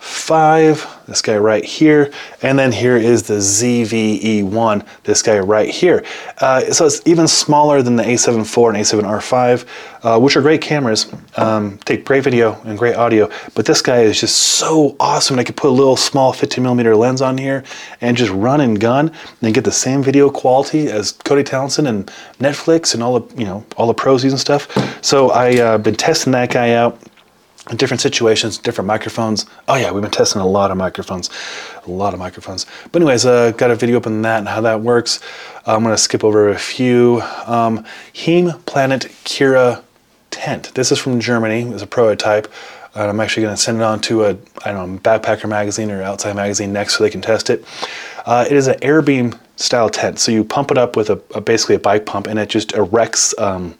5, 0.00 1.04
this 1.08 1.20
guy 1.20 1.36
right 1.36 1.62
here, 1.62 2.10
and 2.40 2.58
then 2.58 2.72
here 2.72 2.96
is 2.96 3.24
the 3.24 3.34
ZVE1, 3.34 4.86
this 5.04 5.20
guy 5.20 5.38
right 5.38 5.68
here. 5.68 6.02
Uh, 6.38 6.72
so 6.72 6.86
it's 6.86 7.02
even 7.06 7.28
smaller 7.28 7.82
than 7.82 7.96
the 7.96 8.02
A7 8.02 8.40
IV 8.40 8.74
and 8.74 8.76
A7 8.78 9.02
R5, 9.02 9.66
uh, 10.02 10.18
which 10.18 10.38
are 10.38 10.40
great 10.40 10.62
cameras, 10.62 11.12
um, 11.36 11.76
take 11.84 12.06
great 12.06 12.24
video 12.24 12.58
and 12.62 12.78
great 12.78 12.96
audio, 12.96 13.28
but 13.54 13.66
this 13.66 13.82
guy 13.82 14.00
is 14.00 14.18
just 14.18 14.36
so 14.36 14.96
awesome. 14.98 15.38
I 15.38 15.44
could 15.44 15.56
put 15.56 15.68
a 15.68 15.74
little 15.74 15.96
small 15.96 16.32
15 16.32 16.62
millimeter 16.62 16.96
lens 16.96 17.20
on 17.20 17.36
here 17.36 17.62
and 18.00 18.16
just 18.16 18.32
run 18.32 18.62
and 18.62 18.80
gun 18.80 19.12
and 19.42 19.52
get 19.52 19.64
the 19.64 19.72
same 19.72 20.02
video 20.02 20.30
quality 20.30 20.88
as 20.88 21.12
Cody 21.12 21.44
Townsend 21.44 21.86
and 21.86 22.06
Netflix 22.38 22.94
and 22.94 23.02
all 23.02 23.20
the, 23.20 23.36
you 23.38 23.44
know, 23.44 23.66
all 23.76 23.86
the 23.86 23.94
pros 23.94 24.24
and 24.24 24.40
stuff. 24.40 24.66
So 25.04 25.30
I've 25.30 25.58
uh, 25.58 25.78
been 25.78 25.94
testing 25.94 26.32
that 26.32 26.50
guy 26.50 26.72
out 26.72 26.98
different 27.76 28.00
situations, 28.00 28.58
different 28.58 28.86
microphones. 28.86 29.46
Oh 29.68 29.76
yeah, 29.76 29.90
we've 29.92 30.02
been 30.02 30.10
testing 30.10 30.40
a 30.40 30.46
lot 30.46 30.70
of 30.70 30.76
microphones, 30.76 31.30
a 31.86 31.90
lot 31.90 32.12
of 32.12 32.18
microphones. 32.18 32.66
But 32.90 33.02
anyways, 33.02 33.26
uh, 33.26 33.52
got 33.52 33.70
a 33.70 33.74
video 33.74 33.96
up 33.98 34.06
on 34.06 34.22
that 34.22 34.38
and 34.38 34.48
how 34.48 34.60
that 34.62 34.80
works. 34.80 35.20
Uh, 35.66 35.76
I'm 35.76 35.82
gonna 35.82 35.98
skip 35.98 36.24
over 36.24 36.48
a 36.48 36.58
few. 36.58 37.22
Um, 37.46 37.84
Heimplanet 38.14 39.06
Kira 39.24 39.82
tent. 40.30 40.74
This 40.74 40.92
is 40.92 40.98
from 40.98 41.20
Germany. 41.20 41.62
It's 41.72 41.82
a 41.82 41.86
prototype. 41.86 42.52
And 42.92 43.08
I'm 43.08 43.20
actually 43.20 43.46
to 43.46 43.56
send 43.56 43.78
it 43.78 43.84
on 43.84 44.00
to 44.00 44.24
a 44.24 44.36
I 44.64 44.72
don't 44.72 44.94
know 44.94 44.98
backpacker 44.98 45.48
magazine 45.48 45.90
or 45.92 46.02
outside 46.02 46.34
magazine 46.34 46.72
next 46.72 46.96
so 46.96 47.04
they 47.04 47.10
can 47.10 47.20
test 47.20 47.48
it. 47.48 47.64
Uh, 48.26 48.44
it 48.48 48.56
is 48.56 48.66
an 48.66 48.76
Airbeam 48.82 49.38
style 49.56 49.88
tent. 49.88 50.18
So 50.18 50.32
you 50.32 50.42
pump 50.42 50.70
it 50.70 50.78
up 50.78 50.96
with 50.96 51.10
a, 51.10 51.20
a 51.34 51.40
basically 51.40 51.76
a 51.76 51.78
bike 51.78 52.06
pump, 52.06 52.26
and 52.26 52.38
it 52.38 52.48
just 52.48 52.70
erects 52.70 53.38
um, 53.38 53.76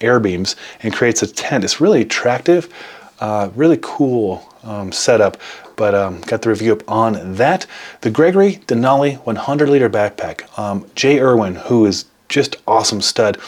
air 0.00 0.20
beams 0.20 0.56
and 0.82 0.92
creates 0.92 1.22
a 1.22 1.26
tent. 1.26 1.64
It's 1.64 1.80
really 1.80 2.02
attractive. 2.02 2.72
Uh, 3.20 3.50
really 3.54 3.78
cool 3.82 4.42
um, 4.64 4.90
setup, 4.90 5.36
but 5.76 5.94
um, 5.94 6.20
got 6.22 6.42
the 6.42 6.48
review 6.48 6.72
up 6.72 6.82
on 6.90 7.34
that. 7.34 7.66
The 8.00 8.10
Gregory 8.10 8.56
Denali 8.66 9.16
100 9.26 9.68
liter 9.68 9.90
backpack. 9.90 10.58
Um, 10.58 10.86
Jay 10.94 11.20
Irwin, 11.20 11.54
who 11.54 11.86
is 11.86 12.06
just 12.28 12.56
awesome 12.66 13.00
stud, 13.02 13.38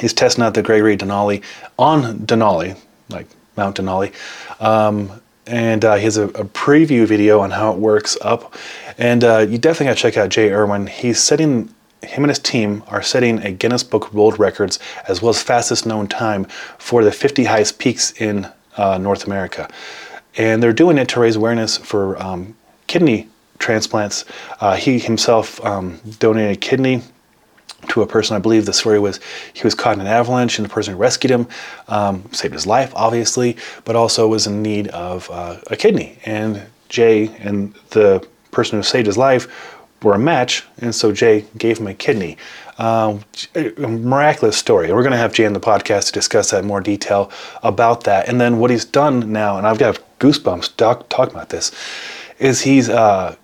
he's 0.00 0.12
testing 0.12 0.42
out 0.42 0.54
the 0.54 0.62
Gregory 0.62 0.96
Denali 0.96 1.42
on 1.78 2.18
Denali, 2.20 2.78
like 3.10 3.26
Mount 3.56 3.76
Denali. 3.76 4.14
Um, 4.60 5.20
and 5.46 5.84
uh, 5.84 5.96
he 5.96 6.04
has 6.04 6.16
a, 6.16 6.24
a, 6.24 6.44
preview 6.44 7.06
video 7.06 7.40
on 7.40 7.50
how 7.50 7.72
it 7.72 7.78
works 7.78 8.18
up. 8.20 8.54
And 8.98 9.24
uh, 9.24 9.46
you 9.48 9.56
definitely 9.56 9.86
got 9.86 9.96
to 9.96 10.02
check 10.02 10.16
out 10.16 10.28
Jay 10.28 10.50
Irwin. 10.52 10.86
He's 10.86 11.18
setting 11.18 11.74
him 12.02 12.22
and 12.24 12.30
his 12.30 12.38
team 12.38 12.84
are 12.88 13.02
setting 13.02 13.40
a 13.40 13.50
Guinness 13.50 13.82
Book 13.82 14.08
of 14.08 14.14
World 14.14 14.38
Records 14.38 14.78
as 15.08 15.20
well 15.20 15.30
as 15.30 15.42
fastest 15.42 15.86
known 15.86 16.06
time 16.06 16.44
for 16.78 17.02
the 17.02 17.10
50 17.10 17.44
highest 17.44 17.78
peaks 17.78 18.12
in 18.20 18.48
uh, 18.78 18.98
North 18.98 19.26
America. 19.26 19.68
And 20.36 20.62
they're 20.62 20.72
doing 20.72 20.98
it 20.98 21.08
to 21.10 21.20
raise 21.20 21.36
awareness 21.36 21.76
for 21.76 22.20
um, 22.22 22.56
kidney 22.86 23.28
transplants. 23.58 24.24
Uh, 24.60 24.76
he 24.76 24.98
himself 24.98 25.62
um, 25.64 25.98
donated 26.18 26.56
a 26.56 26.60
kidney 26.60 27.02
to 27.88 28.02
a 28.02 28.06
person. 28.06 28.36
I 28.36 28.38
believe 28.38 28.66
the 28.66 28.72
story 28.72 28.98
was 28.98 29.20
he 29.52 29.62
was 29.62 29.74
caught 29.74 29.94
in 29.94 30.00
an 30.00 30.06
avalanche, 30.06 30.58
and 30.58 30.64
the 30.64 30.72
person 30.72 30.94
who 30.94 31.00
rescued 31.00 31.30
him 31.30 31.46
um, 31.88 32.24
saved 32.32 32.54
his 32.54 32.66
life, 32.66 32.92
obviously, 32.94 33.56
but 33.84 33.96
also 33.96 34.28
was 34.28 34.46
in 34.46 34.62
need 34.62 34.88
of 34.88 35.30
uh, 35.30 35.58
a 35.68 35.76
kidney. 35.76 36.18
And 36.24 36.62
Jay 36.88 37.28
and 37.38 37.74
the 37.90 38.26
person 38.50 38.78
who 38.78 38.82
saved 38.82 39.06
his 39.06 39.18
life 39.18 39.76
were 40.02 40.14
a 40.14 40.18
match, 40.18 40.64
and 40.78 40.94
so 40.94 41.12
Jay 41.12 41.44
gave 41.56 41.78
him 41.78 41.86
a 41.86 41.94
kidney. 41.94 42.36
Uh, 42.78 43.18
a 43.56 43.88
miraculous 43.88 44.56
story. 44.56 44.92
We're 44.92 45.02
going 45.02 45.12
to 45.12 45.18
have 45.18 45.32
Jay 45.32 45.44
on 45.44 45.52
the 45.52 45.60
podcast 45.60 46.06
to 46.06 46.12
discuss 46.12 46.52
that 46.52 46.60
in 46.60 46.66
more 46.66 46.80
detail 46.80 47.30
about 47.64 48.04
that. 48.04 48.28
And 48.28 48.40
then 48.40 48.58
what 48.58 48.70
he's 48.70 48.84
done 48.84 49.32
now, 49.32 49.58
and 49.58 49.66
I've 49.66 49.78
got 49.78 50.00
goosebumps 50.20 50.76
talk, 50.76 51.08
talking 51.08 51.34
about 51.34 51.48
this, 51.48 51.72
is 52.38 52.60
he's 52.60 52.88
uh, 52.88 53.34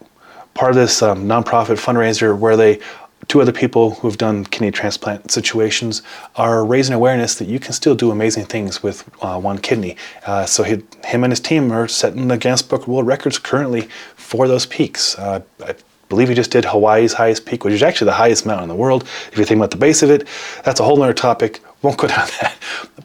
part 0.55 0.71
of 0.71 0.77
this 0.77 1.03
um, 1.03 1.25
nonprofit 1.25 1.81
fundraiser 1.85 2.39
where 2.39 2.57
they 2.57 2.81
two 3.29 3.41
other 3.41 3.53
people 3.53 3.93
who 3.93 4.09
have 4.09 4.19
done 4.19 4.45
kidney 4.45 4.71
transplant 4.71 5.31
situations 5.31 6.03
are 6.37 6.65
raising 6.65 6.95
awareness 6.95 7.37
that 7.37 7.49
you 7.49 7.59
can 7.59 7.73
still 7.73 7.95
do 7.95 8.11
amazing 8.11 8.45
things 8.45 8.83
with 8.83 9.09
uh, 9.23 9.41
one 9.41 9.59
kidney. 9.59 9.97
Uh, 10.27 10.45
so 10.45 10.63
he, 10.63 10.83
him 11.05 11.25
and 11.25 11.33
his 11.33 11.41
team 11.41 11.73
are 11.73 11.89
setting 11.89 12.29
the 12.29 12.37
Guinness 12.37 12.63
Book 12.63 12.87
World 12.87 13.07
Records 13.07 13.39
currently 13.39 13.89
for 14.15 14.47
those 14.47 14.67
peaks. 14.67 15.19
Uh, 15.19 15.41
I 15.65 15.75
believe 16.09 16.29
he 16.29 16.35
just 16.35 16.51
did 16.51 16.65
Hawaii's 16.65 17.13
highest 17.13 17.47
peak, 17.47 17.65
which 17.65 17.75
is 17.75 17.83
actually 17.83 18.07
the 18.07 18.15
highest 18.15 18.47
mountain 18.47 18.65
in 18.65 18.69
the 18.69 18.75
world. 18.75 19.05
If 19.33 19.39
you 19.39 19.45
think 19.45 19.59
about 19.59 19.71
the 19.71 19.77
base 19.77 20.03
of 20.03 20.11
it, 20.11 20.27
that's 20.65 20.81
a 20.81 20.85
whole 20.85 21.03
other 21.03 21.15
topic. 21.15 21.61
Won't 21.83 21.99
go 21.99 22.09
down 22.15 22.29
that. 22.41 22.57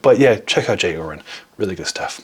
But 0.02 0.18
yeah, 0.18 0.36
check 0.40 0.68
out 0.68 0.78
Jay 0.78 0.96
Irwin. 0.96 1.22
Really 1.56 1.74
good 1.74 1.86
stuff. 1.86 2.20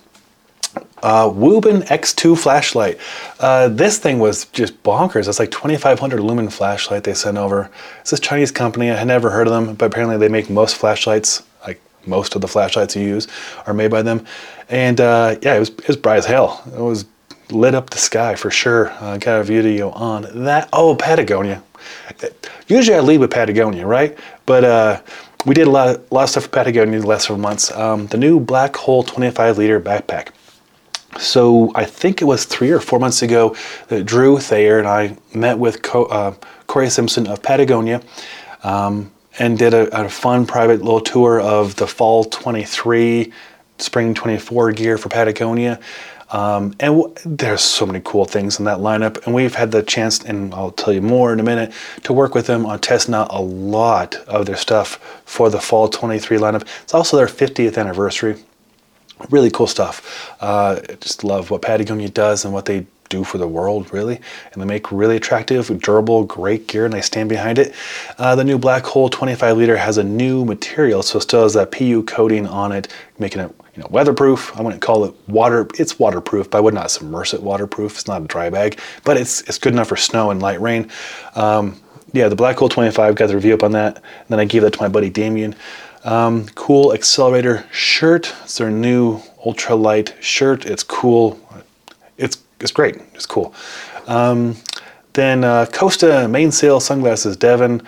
Uh, 1.03 1.29
Wuben 1.29 1.83
X2 1.87 2.39
flashlight. 2.39 2.99
Uh, 3.41 3.69
this 3.69 3.99
thing 3.99 4.19
was 4.19 4.47
just 4.47 4.83
bonkers. 4.83 5.29
It's 5.29 5.39
like 5.39 5.51
2500 5.51 6.21
lumen 6.21 6.49
flashlight 6.49 7.05
they 7.05 7.15
sent 7.15 7.39
over. 7.39 7.71
It's 8.01 8.11
this 8.11 8.21
Chinese 8.21 8.51
company. 8.51 8.91
I 8.91 8.97
had 8.97 9.07
never 9.07 9.31
heard 9.31 9.47
of 9.47 9.53
them, 9.53 9.75
but 9.75 9.87
apparently 9.87 10.17
they 10.19 10.29
make 10.29 10.51
most 10.51 10.77
flashlights, 10.77 11.43
like 11.67 11.81
most 12.07 12.35
of 12.35 12.41
the 12.41 12.49
flashlights 12.49 12.97
you 12.97 13.03
use, 13.03 13.29
are 13.67 13.75
made 13.75 13.91
by 13.91 14.03
them. 14.03 14.25
And 14.69 15.01
uh, 15.01 15.37
yeah, 15.43 15.55
it 15.55 15.61
was, 15.61 15.69
it 15.69 15.89
was 15.89 15.97
bright 15.97 16.19
as 16.19 16.27
hell. 16.27 16.63
It 16.67 16.81
was 16.81 17.05
lit 17.51 17.75
up 17.75 17.91
the 17.91 17.99
sky 17.99 18.35
for 18.35 18.51
sure. 18.51 18.91
I 19.03 19.19
got 19.19 19.41
a 19.41 19.45
video 19.45 19.91
on 19.91 20.27
that. 20.45 20.69
Oh, 20.73 20.97
Patagonia. 20.97 21.63
Usually 22.69 22.97
I 22.97 23.01
lead 23.01 23.21
with 23.21 23.31
Patagonia, 23.31 23.87
right? 23.87 24.19
But 24.45 24.65
uh, 24.65 25.01
we 25.45 25.55
did 25.55 25.67
a 25.67 25.71
lot, 25.71 25.89
of, 25.89 26.07
a 26.11 26.15
lot 26.15 26.25
of 26.25 26.31
stuff 26.31 26.45
with 26.45 26.53
Patagonia 26.53 27.01
the 27.01 27.07
last 27.07 27.25
several 27.25 27.39
months. 27.39 27.71
Um, 27.73 28.07
the 28.09 28.17
new 28.17 28.41
Black 28.41 28.77
Hole 28.77 29.03
25 29.03 29.59
liter 29.59 29.81
backpack. 29.81 30.31
So 31.19 31.73
I 31.75 31.85
think 31.85 32.21
it 32.21 32.25
was 32.27 32.45
three 32.45 32.71
or 32.71 32.81
four 32.81 32.99
months 32.99 33.23
ago 33.23 33.57
that 33.89 34.05
Drew 34.05 34.39
Thayer 34.39 34.79
and 34.79 34.89
I 34.89 35.17
met 35.35 35.59
with 35.59 35.83
Co- 35.83 36.07
uh, 36.07 36.35
Corey 36.67 36.91
Simpson 36.91 37.27
of 37.27 37.43
Patagonia 37.43 38.03
um, 38.63 39.13
and 39.39 39.59
did 39.59 39.73
a, 39.73 40.05
a, 40.05 40.09
fun 40.09 40.47
private 40.47 40.83
little 40.83 41.01
tour 41.01 41.41
of 41.41 41.77
the 41.77 41.87
fall 41.87 42.25
23, 42.25 43.33
spring 43.79 44.15
24 44.15 44.73
gear 44.73 44.99
for 44.99 45.09
Patagonia. 45.09 45.81
Um, 46.31 46.75
and 46.81 46.97
w- 46.97 47.15
there's 47.25 47.63
so 47.63 47.87
many 47.87 48.01
cool 48.05 48.25
things 48.25 48.59
in 48.59 48.65
that 48.65 48.79
lineup. 48.79 49.25
And 49.27 49.35
we've 49.35 49.55
had 49.55 49.71
the 49.71 49.83
chance, 49.83 50.25
and 50.25 50.53
I'll 50.55 50.73
tell 50.73 50.93
you 50.93 51.03
more 51.03 51.33
in 51.33 51.41
a 51.41 51.45
minute, 51.45 51.73
to 52.05 52.13
work 52.13 52.35
with 52.35 52.47
them 52.47 52.67
on 52.67 52.81
testing 52.81 53.15
out 53.15 53.29
a 53.31 53.41
lot 53.41 54.17
of 54.27 54.47
their 54.47 54.57
stuff 54.57 55.21
for 55.25 55.51
the 55.51 55.61
fall 55.61 55.89
23 55.89 56.39
lineup. 56.39 56.67
It's 56.83 56.95
also 56.95 57.17
their 57.17 57.27
50th 57.27 57.79
anniversary. 57.79 58.37
Really 59.31 59.51
cool 59.51 59.67
stuff. 59.67 60.35
Uh, 60.41 60.81
just 61.01 61.25
love 61.25 61.51
what 61.51 61.63
Patagonia 61.63 62.09
does 62.09 62.45
and 62.45 62.53
what 62.53 62.67
they 62.67 62.87
do 63.09 63.25
for 63.25 63.39
the 63.39 63.49
world, 63.49 63.93
really. 63.93 64.21
And 64.53 64.61
they 64.61 64.67
make 64.67 64.91
really 64.93 65.17
attractive, 65.17 65.81
durable, 65.81 66.25
great 66.25 66.67
gear, 66.67 66.87
and 66.87 66.95
I 66.95 67.01
stand 67.01 67.29
behind 67.29 67.59
it. 67.59 67.75
Uh, 68.19 68.35
the 68.35 68.45
new 68.45 68.59
Black 68.59 68.85
Hole 68.85 69.09
25 69.09 69.57
liter 69.57 69.77
has 69.77 69.99
a 69.99 70.05
new 70.05 70.45
material, 70.45 71.03
so 71.03 71.19
it 71.19 71.23
still 71.23 71.43
has 71.45 71.55
that 71.55 71.73
PU 71.73 72.03
coating 72.03 72.47
on 72.47 72.73
it, 72.73 72.89
making 73.19 73.43
it 73.43 73.55
you 73.77 73.83
know 73.83 73.89
weatherproof. 73.91 74.57
I 74.57 74.63
wouldn't 74.63 74.83
call 74.83 75.05
it 75.05 75.15
water. 75.29 75.69
It's 75.75 75.99
waterproof, 75.99 76.51
but 76.51 76.59
I 76.59 76.61
would 76.63 76.75
not 76.75 76.91
submerge 76.91 77.35
it 77.35 77.43
waterproof. 77.43 77.93
It's 77.93 78.09
not 78.09 78.23
a 78.23 78.25
dry 78.25 78.51
bag, 78.51 78.81
but 79.05 79.17
it's 79.17 79.43
it's 79.43 79.59
good 79.59 79.73
enough 79.75 79.89
for 79.89 79.97
snow 79.97 80.31
and 80.31 80.41
light 80.41 80.61
rain. 80.61 80.91
Um, 81.35 81.81
yeah, 82.13 82.29
the 82.29 82.37
Black 82.37 82.57
Hole 82.57 82.69
25 82.69 83.15
got 83.15 83.27
the 83.27 83.35
review 83.35 83.53
up 83.53 83.63
on 83.63 83.73
that. 83.73 83.97
And 83.97 84.29
then 84.29 84.41
I 84.41 84.47
gave 84.47 84.63
that 84.63 84.73
to 84.73 84.81
my 84.81 84.89
buddy 84.89 85.11
Damien. 85.11 85.55
Um, 86.05 86.47
KUHL 86.47 86.95
accelerator 86.95 87.67
shirt. 87.73 88.33
It's 88.45 88.59
their 88.59 88.71
new 88.71 89.19
ultralight 89.45 90.21
shirt. 90.23 90.65
It's 90.65 90.83
cool. 90.83 91.39
It's 92.17 92.39
it's 92.61 92.71
great. 92.73 92.97
It's 93.15 93.27
cool. 93.27 93.55
Um, 94.07 94.57
then 95.13 95.45
uh, 95.45 95.67
Costa 95.73 96.29
mainsail 96.29 96.81
sunglasses. 96.81 97.37
Devin, 97.37 97.83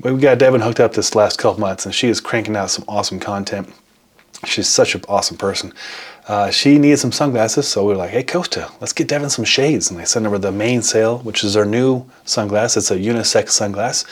we 0.00 0.16
got 0.18 0.38
Devin 0.38 0.60
hooked 0.60 0.80
up 0.80 0.92
this 0.92 1.14
last 1.14 1.38
couple 1.38 1.60
months, 1.60 1.86
and 1.86 1.94
she 1.94 2.08
is 2.08 2.20
cranking 2.20 2.56
out 2.56 2.70
some 2.70 2.84
awesome 2.86 3.18
content. 3.18 3.72
She's 4.44 4.68
such 4.68 4.94
an 4.94 5.02
awesome 5.08 5.36
person. 5.36 5.72
Uh, 6.26 6.50
she 6.50 6.78
needed 6.78 6.98
some 6.98 7.12
sunglasses, 7.12 7.68
so 7.68 7.84
we 7.84 7.92
were 7.92 7.98
like, 7.98 8.10
"Hey, 8.10 8.22
Costa, 8.22 8.70
let's 8.80 8.92
get 8.92 9.08
Devin 9.08 9.30
some 9.30 9.44
shades." 9.44 9.90
And 9.90 10.00
they 10.00 10.04
sent 10.04 10.26
over 10.26 10.38
the 10.38 10.52
mainsail, 10.52 11.18
which 11.18 11.44
is 11.44 11.56
our 11.56 11.66
new 11.66 12.06
sunglass. 12.24 12.76
It's 12.76 12.90
a 12.90 12.96
unisex 12.96 13.50
sunglass, 13.50 14.06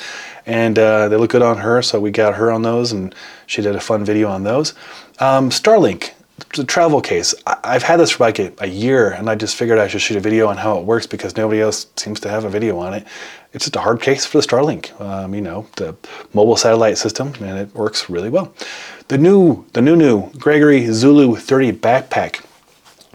and 0.44 0.78
uh, 0.78 1.08
they 1.08 1.16
look 1.16 1.30
good 1.30 1.42
on 1.42 1.58
her. 1.58 1.80
So 1.82 2.00
we 2.00 2.10
got 2.10 2.34
her 2.34 2.50
on 2.52 2.62
those, 2.62 2.92
and 2.92 3.14
she 3.46 3.62
did 3.62 3.74
a 3.74 3.80
fun 3.80 4.04
video 4.04 4.28
on 4.28 4.42
those. 4.44 4.74
Um, 5.18 5.48
Starlink, 5.50 6.10
the 6.54 6.64
travel 6.64 7.00
case. 7.00 7.34
I, 7.46 7.72
have 7.72 7.82
had 7.82 7.98
this 7.98 8.10
for 8.10 8.24
like 8.24 8.38
a, 8.38 8.52
a, 8.58 8.66
year, 8.66 9.10
and 9.12 9.28
I 9.28 9.34
just 9.34 9.56
figured 9.56 9.78
I 9.78 9.88
should 9.88 10.00
shoot 10.00 10.16
a 10.16 10.20
video 10.20 10.48
on 10.48 10.56
how 10.56 10.78
it 10.78 10.84
works 10.84 11.06
because 11.06 11.36
nobody 11.36 11.60
else 11.60 11.86
seems 11.96 12.20
to 12.20 12.28
have 12.28 12.44
a 12.44 12.50
video 12.50 12.78
on 12.78 12.94
it. 12.94 13.06
It's 13.52 13.64
just 13.64 13.76
a 13.76 13.80
hard 13.80 14.00
case 14.00 14.24
for 14.24 14.40
the 14.40 14.46
Starlink, 14.46 14.98
um, 15.00 15.34
you 15.34 15.40
know, 15.40 15.66
the 15.76 15.94
mobile 16.32 16.56
satellite 16.56 16.98
system, 16.98 17.32
and 17.40 17.58
it 17.58 17.74
works 17.74 18.08
really 18.08 18.30
well. 18.30 18.54
The 19.08 19.18
new, 19.18 19.64
the 19.72 19.82
new, 19.82 19.96
new 19.96 20.30
Gregory 20.32 20.86
Zulu 20.86 21.36
30 21.36 21.72
backpack 21.72 22.44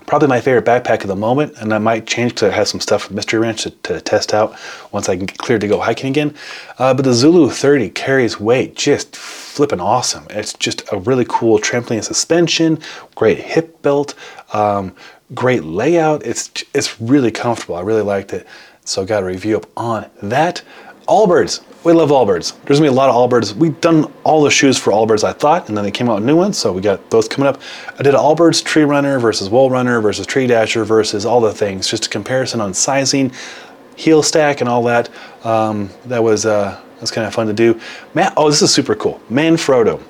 probably 0.07 0.29
my 0.29 0.39
favorite 0.41 0.65
backpack 0.65 1.01
at 1.01 1.07
the 1.07 1.15
moment, 1.15 1.53
and 1.59 1.73
I 1.73 1.77
might 1.77 2.07
change 2.07 2.41
I 2.41 2.49
have 2.49 2.67
some 2.67 2.79
stuff 2.79 3.03
from 3.03 3.15
Mystery 3.17 3.39
Ranch 3.39 3.63
to, 3.63 3.69
to, 3.69 4.01
test 4.01 4.33
out 4.33 4.55
once 4.91 5.09
I 5.09 5.17
can 5.17 5.25
get 5.25 5.37
cleared 5.37 5.61
to 5.61 5.67
go 5.67 5.79
hiking 5.79 6.09
again. 6.09 6.33
Uh, 6.79 6.93
but 6.93 7.03
the 7.03 7.13
Zulu 7.13 7.49
30 7.49 7.89
carries 7.89 8.39
weight 8.39 8.75
just 8.75 9.15
flipping 9.15 9.81
awesome. 9.81 10.25
It's 10.29 10.53
just 10.53 10.81
a 10.91 10.97
really 10.99 11.25
cool 11.27 11.59
trampoline 11.59 12.03
suspension, 12.03 12.79
great 13.15 13.37
hip 13.37 13.81
belt, 13.81 14.15
um, 14.53 14.95
great 15.33 15.63
layout. 15.63 16.25
It's 16.25 16.49
it's 16.73 16.99
really 17.01 17.31
comfortable. 17.31 17.75
I 17.75 17.81
really 17.81 18.01
liked 18.01 18.33
it. 18.33 18.47
So 18.85 19.01
I 19.01 19.05
got 19.05 19.23
a 19.23 19.25
review 19.25 19.57
up 19.57 19.65
on 19.75 20.09
that. 20.23 20.61
Allbirds. 21.07 21.61
We 21.83 21.93
love 21.93 22.09
Allbirds. 22.09 22.53
There's 22.65 22.79
gonna 22.79 22.91
be 22.91 22.93
a 22.93 22.97
lot 22.97 23.09
of 23.09 23.15
Allbirds. 23.15 23.55
We've 23.55 23.79
done 23.79 24.11
all 24.23 24.43
the 24.43 24.51
shoes 24.51 24.77
for 24.77 24.91
Allbirds, 24.91 25.23
I 25.23 25.31
thought, 25.31 25.69
and 25.69 25.77
then 25.77 25.85
they 25.85 25.91
came 25.91 26.09
out 26.09 26.21
new 26.21 26.35
ones, 26.35 26.57
so 26.57 26.73
we 26.73 26.81
got 26.81 27.09
those 27.09 27.27
coming 27.27 27.47
up. 27.47 27.61
I 27.97 28.03
did 28.03 28.13
Allbirds 28.13 28.63
Tree 28.63 28.83
Runner 28.83 29.17
versus 29.19 29.49
Wool 29.49 29.69
Runner 29.69 30.01
versus 30.01 30.27
Tree 30.27 30.47
Dasher 30.47 30.83
versus 30.83 31.25
all 31.25 31.39
the 31.39 31.53
things, 31.53 31.87
just 31.87 32.07
a 32.07 32.09
comparison 32.09 32.59
on 32.59 32.73
sizing, 32.73 33.31
heel 33.95 34.21
stack, 34.21 34.59
and 34.59 34.69
all 34.69 34.83
that. 34.83 35.09
Um, 35.43 35.89
that 36.05 36.21
was 36.21 36.45
uh, 36.45 36.81
was 36.99 37.11
kind 37.11 37.25
of 37.25 37.33
fun 37.33 37.47
to 37.47 37.53
do. 37.53 37.79
Oh, 38.35 38.49
this 38.49 38.61
is 38.61 38.73
super 38.73 38.95
cool. 38.95 39.21
Manfrotto. 39.29 40.01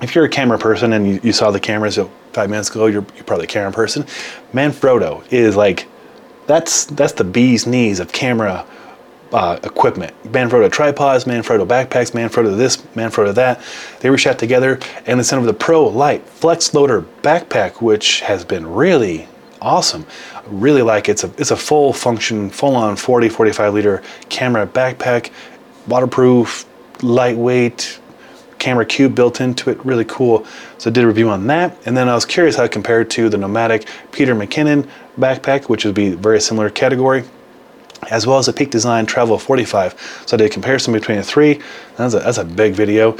If 0.00 0.14
you're 0.14 0.24
a 0.24 0.30
camera 0.30 0.58
person 0.58 0.94
and 0.94 1.06
you, 1.06 1.20
you 1.22 1.32
saw 1.32 1.50
the 1.50 1.60
cameras 1.60 1.98
five 2.32 2.50
minutes 2.50 2.70
ago, 2.70 2.86
you're, 2.86 3.04
you're 3.14 3.24
probably 3.24 3.44
a 3.44 3.48
camera 3.48 3.70
person. 3.70 4.04
Manfrotto 4.52 5.30
is 5.30 5.56
like 5.56 5.86
that's 6.46 6.86
that's 6.86 7.12
the 7.12 7.24
bee's 7.24 7.66
knees 7.66 8.00
of 8.00 8.12
camera 8.12 8.66
uh, 9.32 9.58
equipment. 9.64 10.12
Manfrotto 10.24 10.70
tripods, 10.70 11.24
Manfrotto 11.24 11.66
backpacks, 11.66 12.12
Manfrotto 12.12 12.56
this, 12.56 12.76
Manfrotto 12.94 13.34
that. 13.34 13.62
They 14.00 14.10
were 14.10 14.18
shot 14.18 14.38
together 14.38 14.78
and 15.06 15.24
sent 15.24 15.38
over 15.38 15.46
the 15.46 15.54
Pro 15.54 15.86
Light 15.86 16.26
Flex 16.26 16.74
Loader 16.74 17.02
backpack, 17.22 17.80
which 17.80 18.20
has 18.20 18.44
been 18.44 18.66
really 18.66 19.28
awesome. 19.60 20.06
Really 20.46 20.82
like 20.82 21.08
it. 21.08 21.12
It's 21.12 21.24
a, 21.24 21.32
it's 21.38 21.50
a 21.50 21.56
full 21.56 21.92
function, 21.92 22.50
full 22.50 22.74
on 22.76 22.96
40, 22.96 23.28
45 23.28 23.74
liter 23.74 24.02
camera 24.28 24.66
backpack, 24.66 25.30
waterproof, 25.86 26.66
lightweight, 27.02 28.00
camera 28.58 28.86
cube 28.86 29.14
built 29.14 29.40
into 29.40 29.70
it, 29.70 29.84
really 29.84 30.04
cool. 30.04 30.46
So 30.78 30.90
I 30.90 30.92
did 30.92 31.04
a 31.04 31.06
review 31.06 31.28
on 31.28 31.46
that. 31.48 31.76
And 31.86 31.96
then 31.96 32.08
I 32.08 32.14
was 32.14 32.24
curious 32.24 32.54
how 32.54 32.64
it 32.64 32.70
compared 32.70 33.10
to 33.10 33.28
the 33.28 33.36
Nomatic 33.36 33.88
Peter 34.12 34.34
McKinnon 34.34 34.88
backpack, 35.18 35.68
which 35.68 35.84
would 35.84 35.94
be 35.94 36.10
very 36.10 36.40
similar 36.40 36.70
category 36.70 37.24
as 38.10 38.26
well 38.26 38.38
as 38.38 38.48
a 38.48 38.52
Peak 38.52 38.70
Design 38.70 39.06
Travel 39.06 39.38
45. 39.38 40.24
So 40.26 40.36
I 40.36 40.38
did 40.38 40.46
a 40.46 40.48
comparison 40.50 40.92
between 40.92 41.18
the 41.18 41.22
three. 41.22 41.60
That's 41.96 42.14
a, 42.14 42.20
that's 42.20 42.38
a 42.38 42.44
big 42.44 42.74
video. 42.74 43.16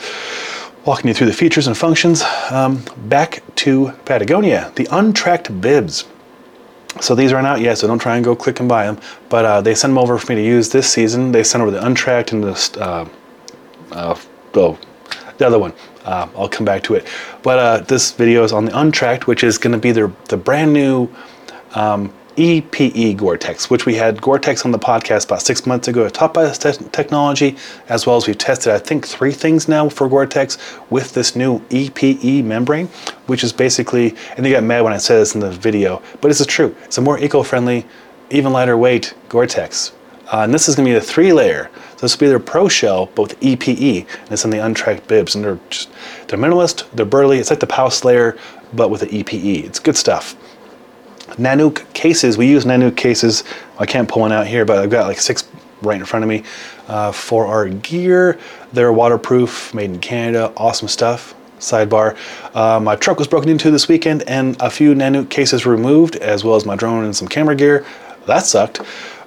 Walking 0.84 1.08
you 1.08 1.14
through 1.14 1.28
the 1.28 1.32
features 1.32 1.68
and 1.68 1.76
functions. 1.76 2.22
Um, 2.50 2.84
back 2.96 3.42
to 3.56 3.92
Patagonia, 4.04 4.72
the 4.74 4.88
untracked 4.90 5.60
bibs. 5.60 6.06
So 7.00 7.14
these 7.14 7.32
aren't 7.32 7.46
out 7.46 7.60
yet, 7.60 7.78
so 7.78 7.86
don't 7.86 8.00
try 8.00 8.16
and 8.16 8.24
go 8.24 8.36
click 8.36 8.60
and 8.60 8.68
buy 8.68 8.84
them. 8.86 8.98
But 9.28 9.44
uh, 9.44 9.60
they 9.60 9.74
sent 9.74 9.92
them 9.92 9.98
over 9.98 10.18
for 10.18 10.32
me 10.32 10.36
to 10.36 10.44
use 10.44 10.70
this 10.70 10.92
season. 10.92 11.32
They 11.32 11.44
sent 11.44 11.62
over 11.62 11.70
the 11.70 11.84
untracked 11.84 12.32
and 12.32 12.42
the, 12.42 12.78
uh, 12.80 13.08
uh, 13.92 14.18
oh, 14.54 14.78
the 15.38 15.46
other 15.46 15.58
one. 15.58 15.72
Uh, 16.04 16.28
I'll 16.36 16.48
come 16.48 16.64
back 16.64 16.82
to 16.84 16.94
it. 16.94 17.06
But 17.42 17.58
uh, 17.58 17.78
this 17.78 18.10
video 18.12 18.42
is 18.42 18.52
on 18.52 18.64
the 18.64 18.78
untracked, 18.78 19.26
which 19.26 19.44
is 19.44 19.56
going 19.56 19.72
to 19.72 19.78
be 19.78 19.92
their, 19.92 20.12
the 20.28 20.36
brand 20.36 20.72
new 20.72 21.08
um, 21.74 22.12
EPE 22.36 23.16
Gore-Tex, 23.16 23.70
which 23.70 23.86
we 23.86 23.94
had 23.94 24.20
Gore-Tex 24.20 24.64
on 24.64 24.70
the 24.70 24.78
podcast 24.78 25.26
about 25.26 25.42
six 25.42 25.66
months 25.66 25.88
ago, 25.88 26.08
taught 26.08 26.34
by 26.34 26.44
this 26.44 26.58
te- 26.58 26.84
technology, 26.90 27.56
as 27.88 28.06
well 28.06 28.16
as 28.16 28.26
we've 28.26 28.38
tested, 28.38 28.72
I 28.72 28.78
think, 28.78 29.06
three 29.06 29.32
things 29.32 29.68
now 29.68 29.88
for 29.88 30.08
Gore-Tex 30.08 30.58
with 30.90 31.12
this 31.12 31.36
new 31.36 31.60
EPE 31.70 32.44
membrane, 32.44 32.86
which 33.26 33.44
is 33.44 33.52
basically, 33.52 34.14
and 34.36 34.44
they 34.44 34.50
got 34.50 34.62
mad 34.62 34.82
when 34.82 34.92
I 34.92 34.98
said 34.98 35.18
this 35.18 35.34
in 35.34 35.40
the 35.40 35.50
video, 35.50 36.02
but 36.20 36.28
this 36.28 36.40
is 36.40 36.46
true. 36.46 36.74
It's 36.84 36.98
a 36.98 37.02
more 37.02 37.18
eco-friendly, 37.18 37.86
even 38.30 38.52
lighter 38.52 38.76
weight 38.76 39.14
Gore-Tex. 39.28 39.92
Uh, 40.32 40.44
and 40.44 40.54
this 40.54 40.66
is 40.66 40.74
going 40.74 40.86
to 40.86 40.90
be 40.90 40.98
the 40.98 41.04
three 41.04 41.32
layer. 41.32 41.70
So 41.96 41.98
this 42.00 42.16
will 42.16 42.20
be 42.20 42.28
their 42.28 42.38
pro 42.38 42.66
shell, 42.66 43.10
but 43.14 43.22
with 43.22 43.40
EPE, 43.40 44.06
and 44.22 44.30
it's 44.30 44.46
on 44.46 44.50
the 44.50 44.64
untracked 44.64 45.06
bibs, 45.06 45.34
and 45.34 45.44
they're 45.44 45.58
just, 45.68 45.90
they're 46.26 46.38
minimalist, 46.38 46.90
they're 46.92 47.04
burly. 47.04 47.38
It's 47.38 47.50
like 47.50 47.60
the 47.60 47.66
POW 47.66 47.90
Slayer, 47.90 48.38
but 48.72 48.88
with 48.88 49.02
the 49.02 49.08
EPE. 49.08 49.64
It's 49.64 49.78
good 49.78 49.96
stuff. 49.96 50.34
Nanuk 51.36 51.92
cases, 51.92 52.36
we 52.36 52.48
use 52.48 52.64
Nanuk 52.64 52.96
cases. 52.96 53.44
I 53.78 53.86
can't 53.86 54.08
pull 54.08 54.22
one 54.22 54.32
out 54.32 54.46
here, 54.46 54.64
but 54.64 54.78
I've 54.78 54.90
got 54.90 55.06
like 55.06 55.18
six 55.18 55.48
right 55.82 55.98
in 55.98 56.06
front 56.06 56.22
of 56.22 56.28
me 56.28 56.44
uh, 56.88 57.12
for 57.12 57.46
our 57.46 57.68
gear. 57.68 58.38
They're 58.72 58.92
waterproof, 58.92 59.74
made 59.74 59.90
in 59.90 59.98
Canada, 60.00 60.52
awesome 60.56 60.88
stuff. 60.88 61.34
Sidebar, 61.58 62.16
uh, 62.56 62.80
my 62.80 62.96
truck 62.96 63.18
was 63.18 63.28
broken 63.28 63.48
into 63.48 63.70
this 63.70 63.86
weekend 63.86 64.24
and 64.24 64.60
a 64.60 64.68
few 64.68 64.94
Nanuk 64.94 65.30
cases 65.30 65.64
removed, 65.64 66.16
as 66.16 66.42
well 66.42 66.56
as 66.56 66.66
my 66.66 66.74
drone 66.74 67.04
and 67.04 67.14
some 67.14 67.28
camera 67.28 67.54
gear. 67.54 67.86
That 68.26 68.46
sucked. 68.46 68.80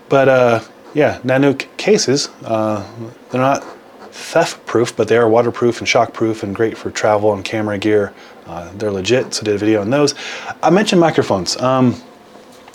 But 0.10 0.28
uh, 0.28 0.60
yeah, 0.94 1.20
Nanuk 1.22 1.65
cases, 1.78 2.30
uh, 2.44 2.86
they're 3.32 3.41
not 3.41 3.63
theft 4.12 4.65
proof, 4.65 4.96
but 4.96 5.08
they 5.08 5.18
are 5.18 5.28
waterproof 5.28 5.80
and 5.80 5.88
shock 5.88 6.13
proof 6.13 6.44
and 6.44 6.56
great 6.56 6.78
for 6.78 6.91
travel 6.91 7.34
and 7.34 7.44
camera 7.44 7.78
gear. 7.78 8.13
Uh, 8.46 8.72
they're 8.76 8.92
legit, 8.92 9.34
so 9.34 9.44
did 9.44 9.56
a 9.56 9.58
video 9.58 9.82
on 9.82 9.90
those. 9.90 10.16
I 10.62 10.70
mentioned 10.70 11.02
microphones. 11.02 11.58
Um, 11.58 12.02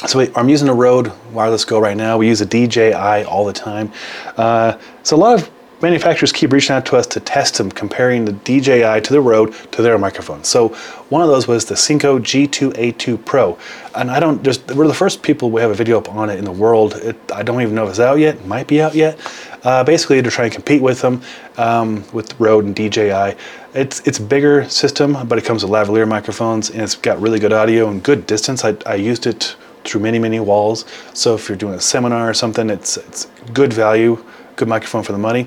so 0.06 0.18
we, 0.18 0.34
I'm 0.34 0.48
using 0.48 0.68
a 0.68 0.74
Rode 0.74 1.12
Wireless 1.32 1.64
Go 1.64 1.78
right 1.78 1.96
now. 1.96 2.16
We 2.16 2.26
use 2.26 2.40
a 2.40 2.46
DJI 2.46 3.24
all 3.24 3.44
the 3.44 3.52
time. 3.52 3.92
Uh, 4.36 4.78
so 5.02 5.16
a 5.16 5.18
lot 5.18 5.38
of 5.38 5.50
manufacturers 5.82 6.32
keep 6.32 6.52
reaching 6.52 6.74
out 6.74 6.86
to 6.86 6.96
us 6.96 7.06
to 7.08 7.20
test 7.20 7.58
them, 7.58 7.70
comparing 7.70 8.24
the 8.24 8.32
DJI 8.32 9.00
to 9.00 9.12
the 9.12 9.20
Rode 9.20 9.54
to 9.72 9.82
their 9.82 9.98
microphones. 9.98 10.48
So 10.48 10.68
one 11.08 11.22
of 11.22 11.28
those 11.28 11.48
was 11.48 11.64
the 11.64 11.74
Synco 11.74 12.20
G2A2 12.20 13.24
Pro, 13.24 13.58
and 13.94 14.10
I 14.10 14.20
don't. 14.20 14.42
Just 14.42 14.74
we're 14.74 14.86
the 14.86 14.94
first 14.94 15.22
people 15.22 15.50
we 15.50 15.60
have 15.60 15.70
a 15.70 15.74
video 15.74 15.98
up 15.98 16.08
on 16.10 16.30
it 16.30 16.38
in 16.38 16.44
the 16.44 16.52
world. 16.52 16.94
It, 16.94 17.16
I 17.32 17.42
don't 17.42 17.60
even 17.62 17.74
know 17.74 17.84
if 17.84 17.90
it's 17.90 18.00
out 18.00 18.18
yet. 18.18 18.36
It 18.36 18.46
might 18.46 18.66
be 18.66 18.80
out 18.80 18.94
yet. 18.94 19.18
Uh, 19.62 19.84
basically, 19.84 20.22
to 20.22 20.30
try 20.30 20.44
and 20.44 20.54
compete 20.54 20.80
with 20.80 21.00
them 21.02 21.22
um, 21.58 22.04
with 22.12 22.38
Rode 22.40 22.64
and 22.64 22.74
DJI. 22.74 23.36
It's 23.74 24.00
it's 24.06 24.18
a 24.18 24.22
bigger 24.22 24.68
system, 24.68 25.26
but 25.28 25.38
it 25.38 25.44
comes 25.44 25.62
with 25.62 25.72
lavalier 25.72 26.08
microphones, 26.08 26.70
and 26.70 26.80
it's 26.80 26.94
got 26.94 27.20
really 27.20 27.38
good 27.38 27.52
audio 27.52 27.88
and 27.88 28.02
good 28.02 28.26
distance. 28.26 28.64
I, 28.64 28.76
I 28.86 28.94
used 28.94 29.26
it 29.26 29.56
through 29.84 30.00
many 30.00 30.18
many 30.18 30.40
walls. 30.40 30.84
So 31.14 31.34
if 31.34 31.48
you're 31.48 31.58
doing 31.58 31.74
a 31.74 31.80
seminar 31.80 32.28
or 32.28 32.34
something, 32.34 32.70
it's 32.70 32.96
it's 32.96 33.26
good 33.52 33.72
value, 33.72 34.22
good 34.56 34.68
microphone 34.68 35.02
for 35.02 35.12
the 35.12 35.18
money. 35.18 35.46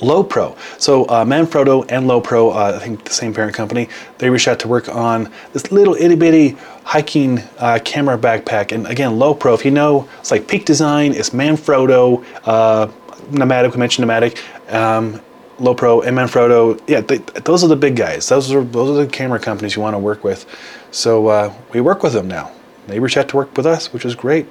Lowepro. 0.00 0.56
So 0.80 1.04
uh, 1.06 1.24
Manfrotto 1.24 1.84
and 1.90 2.06
Lowepro, 2.06 2.54
uh, 2.54 2.76
I 2.76 2.78
think 2.78 3.04
the 3.04 3.12
same 3.12 3.34
parent 3.34 3.54
company, 3.54 3.88
they 4.18 4.30
reached 4.30 4.48
out 4.48 4.60
to 4.60 4.68
work 4.68 4.88
on 4.88 5.30
this 5.52 5.70
little 5.72 5.94
itty 5.94 6.14
bitty 6.14 6.56
hiking 6.84 7.40
uh, 7.58 7.78
camera 7.84 8.16
backpack. 8.16 8.72
And 8.72 8.86
again, 8.86 9.12
Lowepro, 9.12 9.54
if 9.54 9.64
you 9.64 9.70
know, 9.70 10.08
it's 10.20 10.30
like 10.30 10.48
Peak 10.48 10.64
Design, 10.64 11.12
it's 11.12 11.30
Manfrotto, 11.30 12.24
uh, 12.44 12.90
Nomatic, 13.30 13.72
we 13.72 13.78
mentioned 13.78 14.06
Nomatic, 14.06 14.42
um, 14.72 15.20
Lowepro, 15.58 16.06
and 16.06 16.16
Manfrotto. 16.16 16.80
Yeah, 16.86 17.00
they, 17.00 17.18
those 17.18 17.64
are 17.64 17.68
the 17.68 17.76
big 17.76 17.96
guys. 17.96 18.28
Those 18.28 18.52
are 18.52 18.62
those 18.62 18.96
are 18.96 19.04
the 19.04 19.10
camera 19.10 19.40
companies 19.40 19.74
you 19.74 19.82
want 19.82 19.94
to 19.94 19.98
work 19.98 20.22
with. 20.24 20.46
So 20.92 21.26
uh, 21.26 21.52
we 21.72 21.80
work 21.80 22.02
with 22.02 22.12
them 22.12 22.28
now. 22.28 22.52
Reached 22.98 23.16
out 23.16 23.28
to 23.28 23.36
work 23.36 23.56
with 23.56 23.66
us, 23.66 23.92
which 23.92 24.04
is 24.04 24.14
great. 24.14 24.46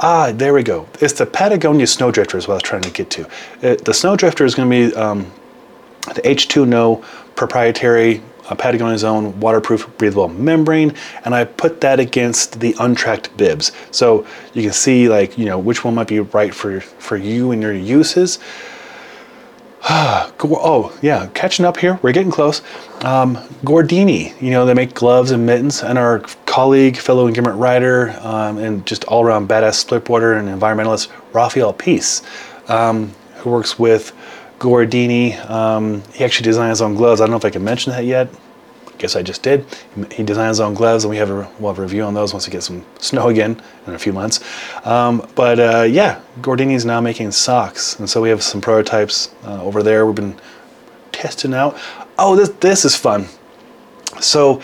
Ah, 0.00 0.32
there 0.32 0.54
we 0.54 0.62
go. 0.62 0.88
It's 1.00 1.14
the 1.14 1.26
Patagonia 1.26 1.86
Snowdrifter 1.86 2.36
is 2.36 2.46
what 2.46 2.54
I 2.54 2.56
was 2.56 2.62
trying 2.62 2.82
to 2.82 2.90
get 2.90 3.10
to. 3.10 3.28
It, 3.62 3.84
the 3.84 3.92
Snowdrifter 3.92 4.44
is 4.44 4.54
going 4.54 4.70
to 4.70 4.90
be 4.90 4.96
um, 4.96 5.30
the 6.14 6.22
H2No 6.22 7.04
proprietary 7.36 8.22
uh, 8.48 8.54
Patagonia's 8.54 9.04
own 9.04 9.38
waterproof 9.40 9.90
breathable 9.96 10.28
membrane, 10.28 10.94
and 11.24 11.34
I 11.34 11.44
put 11.44 11.80
that 11.80 11.98
against 11.98 12.60
the 12.60 12.74
untracked 12.78 13.34
bibs. 13.36 13.72
So 13.90 14.26
you 14.52 14.62
can 14.62 14.72
see 14.72 15.08
like 15.08 15.38
you 15.38 15.46
know 15.46 15.58
which 15.58 15.84
one 15.84 15.94
might 15.94 16.08
be 16.08 16.20
right 16.20 16.54
for 16.54 16.80
for 16.80 17.16
you 17.16 17.52
and 17.52 17.62
your 17.62 17.72
uses. 17.72 18.38
oh 19.90 20.96
yeah, 21.02 21.28
catching 21.34 21.66
up 21.66 21.76
here. 21.76 21.98
We're 22.00 22.12
getting 22.12 22.30
close. 22.30 22.62
Um, 23.02 23.36
Gordini, 23.64 24.40
you 24.40 24.50
know 24.50 24.64
they 24.64 24.72
make 24.72 24.94
gloves 24.94 25.30
and 25.30 25.44
mittens, 25.44 25.82
and 25.82 25.98
our 25.98 26.20
colleague, 26.46 26.96
fellow 26.96 27.30
Gimlet 27.30 27.56
rider, 27.56 28.16
um, 28.20 28.56
and 28.56 28.86
just 28.86 29.04
all-around 29.04 29.46
badass 29.46 29.84
splitboarder 29.84 30.38
and 30.38 30.48
environmentalist 30.48 31.10
Raphael 31.34 31.74
Peace, 31.74 32.22
um, 32.68 33.12
who 33.36 33.50
works 33.50 33.78
with 33.78 34.12
Gordini. 34.58 35.38
Um, 35.50 36.02
he 36.14 36.24
actually 36.24 36.44
designed 36.44 36.70
his 36.70 36.80
own 36.80 36.94
gloves. 36.94 37.20
I 37.20 37.24
don't 37.24 37.32
know 37.32 37.36
if 37.36 37.44
I 37.44 37.50
can 37.50 37.62
mention 37.62 37.92
that 37.92 38.06
yet. 38.06 38.30
Guess 38.98 39.16
I 39.16 39.22
just 39.22 39.42
did. 39.42 39.64
He 40.12 40.22
designed 40.22 40.48
his 40.48 40.60
own 40.60 40.74
gloves, 40.74 41.04
and 41.04 41.10
we 41.10 41.16
have 41.16 41.30
a, 41.30 41.48
we'll 41.58 41.72
have 41.72 41.78
a 41.78 41.82
review 41.82 42.02
on 42.02 42.14
those 42.14 42.32
once 42.32 42.46
we 42.46 42.52
get 42.52 42.62
some 42.62 42.84
snow 42.98 43.28
again 43.28 43.60
in 43.86 43.94
a 43.94 43.98
few 43.98 44.12
months. 44.12 44.40
Um, 44.86 45.28
but 45.34 45.58
uh, 45.58 45.82
yeah, 45.82 46.20
Gordini 46.40 46.74
is 46.74 46.84
now 46.84 47.00
making 47.00 47.32
socks, 47.32 47.98
and 47.98 48.08
so 48.08 48.20
we 48.20 48.28
have 48.28 48.42
some 48.42 48.60
prototypes 48.60 49.34
uh, 49.44 49.62
over 49.62 49.82
there. 49.82 50.06
We've 50.06 50.14
been 50.14 50.36
testing 51.12 51.54
out. 51.54 51.78
Oh, 52.18 52.36
this 52.36 52.50
this 52.60 52.84
is 52.84 52.94
fun. 52.94 53.26
So, 54.20 54.62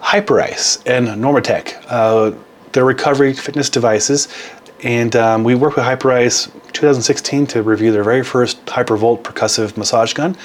Hyperice 0.00 0.82
and 0.86 1.08
Normatec, 1.08 1.76
uh, 1.88 2.32
recovery 2.80 3.34
fitness 3.34 3.68
devices 3.68 4.28
and 4.82 5.16
um, 5.16 5.44
we 5.44 5.54
worked 5.54 5.76
with 5.76 5.84
Hyperice 5.84 6.46
2016 6.72 7.46
to 7.48 7.62
review 7.62 7.90
their 7.90 8.04
very 8.04 8.22
first 8.22 8.64
Hypervolt 8.66 9.22
percussive 9.22 9.76
massage 9.76 10.12
gun. 10.12 10.36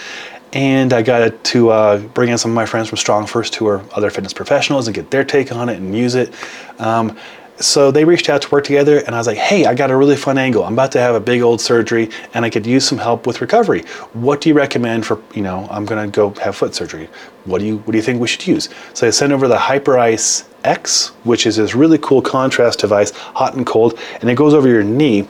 And 0.53 0.93
I 0.93 1.01
got 1.01 1.43
to 1.45 1.69
uh, 1.69 1.97
bring 1.97 2.29
in 2.29 2.37
some 2.37 2.51
of 2.51 2.55
my 2.55 2.65
friends 2.65 2.89
from 2.89 2.97
Strong 2.97 3.25
First 3.25 3.55
who 3.55 3.67
are 3.67 3.83
other 3.93 4.09
fitness 4.09 4.33
professionals 4.33 4.87
and 4.87 4.93
get 4.93 5.09
their 5.09 5.23
take 5.23 5.51
on 5.51 5.67
it 5.67 5.77
and 5.77 5.97
use 5.97 6.13
it. 6.13 6.33
Um, 6.79 7.17
so 7.59 7.91
they 7.91 8.03
reached 8.03 8.29
out 8.29 8.41
to 8.43 8.49
work 8.49 8.63
together 8.63 8.97
and 8.97 9.15
I 9.15 9.17
was 9.17 9.27
like, 9.27 9.37
hey, 9.37 9.65
I 9.65 9.75
got 9.75 9.91
a 9.91 9.95
really 9.95 10.15
fun 10.15 10.37
angle. 10.37 10.63
I'm 10.63 10.73
about 10.73 10.91
to 10.93 10.99
have 10.99 11.15
a 11.15 11.19
big 11.19 11.41
old 11.41 11.61
surgery 11.61 12.09
and 12.33 12.43
I 12.45 12.49
could 12.49 12.65
use 12.65 12.85
some 12.87 12.97
help 12.97 13.27
with 13.27 13.41
recovery. 13.41 13.81
What 14.13 14.41
do 14.41 14.49
you 14.49 14.55
recommend 14.55 15.05
for, 15.05 15.21
you 15.33 15.43
know, 15.43 15.67
I'm 15.69 15.85
gonna 15.85 16.07
go 16.07 16.31
have 16.41 16.55
foot 16.55 16.73
surgery. 16.73 17.09
What 17.45 17.59
do 17.59 17.65
you 17.65 17.77
what 17.79 17.91
do 17.91 17.97
you 17.97 18.01
think 18.03 18.19
we 18.19 18.27
should 18.27 18.45
use? 18.45 18.69
So 18.93 19.05
I 19.05 19.11
sent 19.11 19.33
over 19.33 19.47
the 19.47 19.57
Hyperice 19.57 20.45
X, 20.63 21.09
which 21.23 21.45
is 21.45 21.57
this 21.57 21.75
really 21.75 21.99
cool 21.99 22.21
contrast 22.21 22.79
device, 22.79 23.11
hot 23.11 23.55
and 23.55 23.65
cold, 23.65 23.99
and 24.21 24.29
it 24.29 24.35
goes 24.35 24.53
over 24.53 24.67
your 24.67 24.83
knee. 24.83 25.27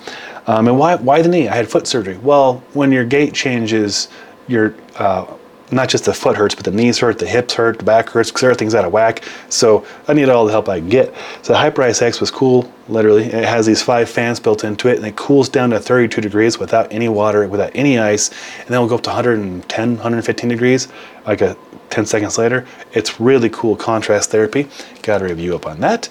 Um, 0.47 0.67
and 0.67 0.77
why 0.77 0.95
why 0.95 1.21
the 1.21 1.29
knee? 1.29 1.49
I 1.49 1.55
had 1.55 1.69
foot 1.69 1.87
surgery. 1.87 2.17
Well, 2.17 2.63
when 2.73 2.91
your 2.91 3.05
gait 3.05 3.33
changes, 3.33 4.07
your 4.47 4.75
uh, 4.95 5.25
not 5.73 5.89
just 5.89 6.05
the 6.05 6.13
foot 6.13 6.37
hurts, 6.37 6.55
but 6.55 6.65
the 6.65 6.71
knees 6.71 6.99
hurt, 6.99 7.19
the 7.19 7.27
hips 7.27 7.53
hurt, 7.55 7.79
the 7.79 7.85
back 7.85 8.09
hurts 8.09 8.29
because 8.29 8.43
everything's 8.43 8.75
out 8.75 8.85
of 8.85 8.91
whack. 8.91 9.23
So 9.49 9.85
I 10.07 10.13
need 10.13 10.29
all 10.29 10.45
the 10.45 10.51
help 10.51 10.69
I 10.69 10.79
can 10.79 10.89
get. 10.89 11.13
So 11.41 11.53
the 11.53 11.59
Hyperice 11.59 12.01
X 12.01 12.19
was 12.19 12.31
cool, 12.31 12.71
literally. 12.87 13.25
It 13.25 13.45
has 13.45 13.65
these 13.65 13.81
five 13.81 14.09
fans 14.09 14.39
built 14.39 14.63
into 14.63 14.87
it, 14.87 14.97
and 14.97 15.05
it 15.05 15.15
cools 15.15 15.49
down 15.49 15.71
to 15.71 15.79
32 15.79 16.21
degrees 16.21 16.59
without 16.59 16.91
any 16.91 17.09
water, 17.09 17.47
without 17.47 17.71
any 17.73 17.99
ice, 17.99 18.29
and 18.59 18.67
then 18.69 18.79
we'll 18.79 18.89
go 18.89 18.95
up 18.95 19.03
to 19.03 19.09
110, 19.09 19.89
115 19.89 20.49
degrees, 20.49 20.87
like 21.25 21.41
a 21.41 21.57
10 21.89 22.05
seconds 22.05 22.37
later. 22.37 22.65
It's 22.93 23.19
really 23.19 23.49
cool 23.49 23.75
contrast 23.75 24.31
therapy. 24.31 24.67
Got 25.01 25.21
a 25.21 25.25
review 25.25 25.55
up 25.55 25.65
on 25.65 25.79
that, 25.81 26.09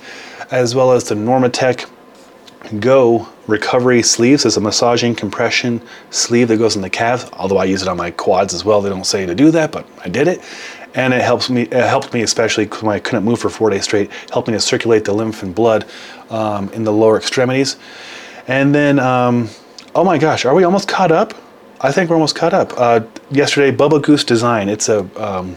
as 0.50 0.74
well 0.74 0.92
as 0.92 1.04
the 1.04 1.14
Normatec 1.14 1.88
Go 2.78 3.28
recovery 3.48 4.02
sleeves 4.02 4.44
is 4.44 4.56
a 4.56 4.60
massaging 4.60 5.14
compression 5.14 5.82
sleeve 6.10 6.48
that 6.48 6.58
goes 6.58 6.76
in 6.76 6.82
the 6.82 6.90
calves. 6.90 7.28
Although 7.34 7.58
I 7.58 7.64
use 7.64 7.82
it 7.82 7.88
on 7.88 7.96
my 7.96 8.10
quads 8.10 8.54
as 8.54 8.64
well. 8.64 8.80
They 8.80 8.88
don't 8.88 9.04
say 9.04 9.26
to 9.26 9.34
do 9.34 9.50
that, 9.50 9.72
but 9.72 9.86
I 10.04 10.08
did 10.08 10.28
it, 10.28 10.40
and 10.94 11.12
it 11.12 11.22
helps 11.22 11.50
me. 11.50 11.62
It 11.62 11.72
helped 11.72 12.14
me 12.14 12.22
especially 12.22 12.66
when 12.66 12.94
I 12.94 13.00
couldn't 13.00 13.24
move 13.24 13.40
for 13.40 13.50
four 13.50 13.70
days 13.70 13.84
straight. 13.84 14.10
Helped 14.32 14.48
me 14.48 14.54
to 14.54 14.60
circulate 14.60 15.04
the 15.04 15.12
lymph 15.12 15.42
and 15.42 15.54
blood 15.54 15.86
um, 16.30 16.72
in 16.72 16.84
the 16.84 16.92
lower 16.92 17.16
extremities. 17.16 17.76
And 18.46 18.74
then, 18.74 18.98
um, 18.98 19.48
oh 19.94 20.04
my 20.04 20.18
gosh, 20.18 20.44
are 20.44 20.54
we 20.54 20.64
almost 20.64 20.88
caught 20.88 21.12
up? 21.12 21.34
I 21.80 21.90
think 21.90 22.10
we're 22.10 22.16
almost 22.16 22.36
caught 22.36 22.54
up. 22.54 22.72
Uh, 22.76 23.00
yesterday, 23.30 23.76
Bubba 23.76 24.00
Goose 24.00 24.24
Design. 24.24 24.68
It's 24.68 24.88
a 24.88 25.00
um, 25.20 25.56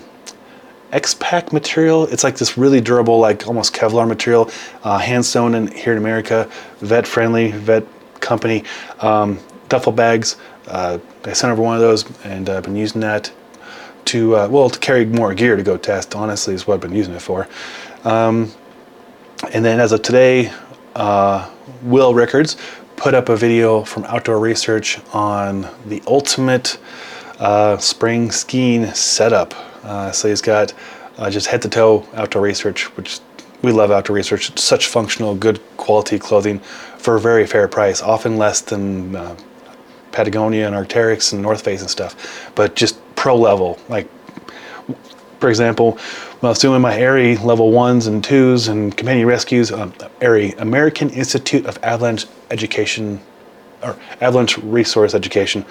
X-Pack 0.96 1.52
material. 1.52 2.08
It's 2.08 2.24
like 2.24 2.38
this 2.38 2.58
really 2.58 2.80
durable, 2.80 3.20
like 3.20 3.46
almost 3.48 3.74
Kevlar 3.74 4.08
material, 4.08 4.50
uh, 4.84 4.98
hand 4.98 5.26
sewn 5.26 5.54
in 5.54 5.68
here 5.68 5.92
in 5.92 6.00
America, 6.00 6.50
vet 6.80 7.06
friendly, 7.06 7.52
vet 7.52 7.86
company. 8.22 8.64
Um, 9.00 9.40
duffel 9.70 9.92
bags. 9.92 10.38
Uh, 10.68 11.00
I 11.26 11.34
sent 11.34 11.52
over 11.52 11.62
one 11.62 11.76
of 11.76 11.82
those, 11.82 12.06
and 12.24 12.50
I've 12.50 12.64
been 12.64 12.76
using 12.76 13.02
that 13.02 13.32
to 14.06 14.36
uh, 14.36 14.48
well 14.48 14.70
to 14.70 14.80
carry 14.80 15.06
more 15.06 15.34
gear 15.34 15.56
to 15.56 15.64
go 15.64 15.78
test. 15.78 16.16
Honestly, 16.16 16.54
is 16.54 16.66
what 16.66 16.76
I've 16.76 16.82
been 16.82 16.94
using 16.94 17.14
it 17.14 17.22
for. 17.22 17.48
Um, 18.04 18.52
and 19.52 19.66
then 19.66 19.80
as 19.80 19.92
of 19.92 20.02
today, 20.02 20.52
uh, 20.96 21.50
Will 21.82 22.14
Rickards 22.14 22.58
put 22.96 23.14
up 23.14 23.30
a 23.30 23.36
video 23.36 23.84
from 23.84 24.06
Outdoor 24.06 24.40
Research 24.40 25.00
on 25.14 25.68
the 25.86 26.02
ultimate 26.08 26.78
uh, 27.40 27.78
spring 27.78 28.32
skiing 28.32 28.86
setup 28.94 29.54
so 30.12 30.28
he's 30.28 30.42
got 30.42 30.74
uh, 31.18 31.30
just 31.30 31.48
head 31.48 31.62
to 31.62 31.70
toe 31.70 32.08
outdoor 32.14 32.42
research, 32.42 32.86
which 32.98 33.20
we 33.62 33.72
love 33.72 33.92
outdoor 33.92 34.16
research. 34.16 34.50
It's 34.50 34.64
such 34.64 34.88
functional, 34.88 35.36
good 35.36 35.60
quality 35.78 36.20
clothing 36.20 36.60
for 36.98 37.16
a 37.16 37.20
very 37.20 37.46
fair 37.48 37.68
price, 37.68 38.02
often 38.02 38.38
less 38.38 38.62
than 38.62 39.16
uh, 39.16 39.36
Patagonia 40.12 40.68
and 40.68 40.76
Arc'teryx 40.76 41.34
and 41.34 41.42
North 41.42 41.64
Face 41.64 41.82
and 41.82 41.90
stuff, 41.90 42.52
but 42.56 42.76
just 42.76 42.98
pro 43.16 43.36
level. 43.36 43.80
Like, 43.90 44.10
for 45.40 45.50
example, 45.50 45.98
when 46.40 46.48
I 46.48 46.50
was 46.50 46.60
doing 46.60 46.82
my 46.82 47.02
ARI 47.02 47.38
level 47.38 47.72
ones 47.72 48.08
and 48.08 48.24
twos 48.24 48.68
and 48.68 48.96
companion 48.96 49.28
rescues, 49.28 49.72
um, 49.72 49.94
ARI, 50.22 50.54
American 50.54 51.10
Institute 51.10 51.66
of 51.66 51.78
Avalanche 51.84 52.26
Education, 52.52 53.20
or 53.84 53.98
Avalanche 54.22 54.58
Resource 54.60 55.14
Education, 55.14 55.66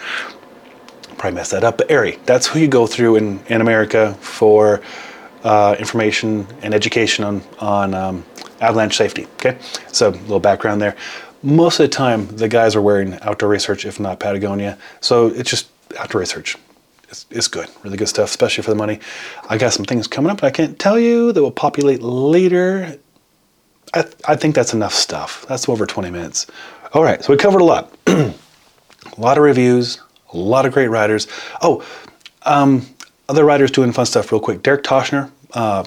probably 1.25 1.43
that 1.43 1.65
up, 1.65 1.79
but 1.79 1.91
ARI, 1.91 2.19
that's 2.27 2.47
who 2.47 2.59
you 2.59 2.69
go 2.69 2.87
through 2.87 3.17
in, 3.17 3.41
in 3.47 3.63
America 3.63 4.13
for 4.21 4.83
uh, 5.43 5.75
information 5.79 6.47
and 6.61 6.75
education 6.75 7.25
on, 7.25 7.43
on 7.61 7.95
um, 7.95 8.25
avalanche 8.61 8.95
safety. 8.95 9.27
Okay, 9.37 9.57
so 9.91 10.11
a 10.11 10.11
little 10.11 10.39
background 10.39 10.83
there. 10.83 10.95
Most 11.43 11.81
of 11.81 11.85
the 11.85 11.89
time, 11.89 12.27
the 12.27 12.47
guys 12.47 12.77
are 12.77 12.83
wearing 12.83 13.19
outdoor 13.23 13.49
research, 13.49 13.87
if 13.87 13.99
not 13.99 14.21
Patagonia. 14.21 14.77
So 15.01 15.29
it's 15.29 15.49
just 15.49 15.71
outdoor 15.99 16.21
research. 16.21 16.59
It's, 17.09 17.25
it's 17.31 17.49
good, 17.49 17.71
really 17.85 17.97
good 17.97 18.09
stuff, 18.09 18.29
especially 18.29 18.63
for 18.63 18.71
the 18.71 18.77
money. 18.77 19.01
I 19.49 19.57
got 19.57 19.73
some 19.73 19.87
things 19.87 20.07
coming 20.07 20.31
up 20.31 20.45
I 20.45 20.51
can't 20.51 20.79
tell 20.79 20.99
you 20.99 21.33
that 21.33 21.41
will 21.41 21.51
populate 21.51 22.03
later. 22.03 22.99
I, 23.95 24.03
th- 24.03 24.15
I 24.29 24.37
think 24.37 24.55
that's 24.55 24.75
enough 24.75 24.93
stuff. 24.93 25.47
That's 25.49 25.71
over 25.71 25.87
20 25.87 26.11
minutes. 26.11 26.49
All 26.93 27.03
right, 27.03 27.25
so 27.25 27.33
we 27.33 27.39
covered 27.39 27.63
a 27.63 27.65
lot. 27.65 27.95
a 28.07 28.35
lot 29.17 29.39
of 29.39 29.45
reviews, 29.45 30.01
a 30.35 30.37
lot 30.37 30.67
of 30.67 30.73
great 30.73 30.89
writers. 30.89 31.27
Oh, 31.63 31.85
um, 32.43 32.87
other 33.29 33.45
writers 33.45 33.71
doing 33.71 33.93
fun 33.93 34.07
stuff 34.07 34.31
real 34.33 34.41
quick. 34.41 34.63
Derek 34.63 34.83
Toshner, 34.83 35.31
uh, 35.55 35.85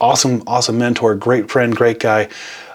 awesome, 0.00 0.42
awesome 0.46 0.78
mentor, 0.78 1.14
great 1.14 1.50
friend, 1.50 1.76
great 1.76 2.00
guy. 2.00 2.28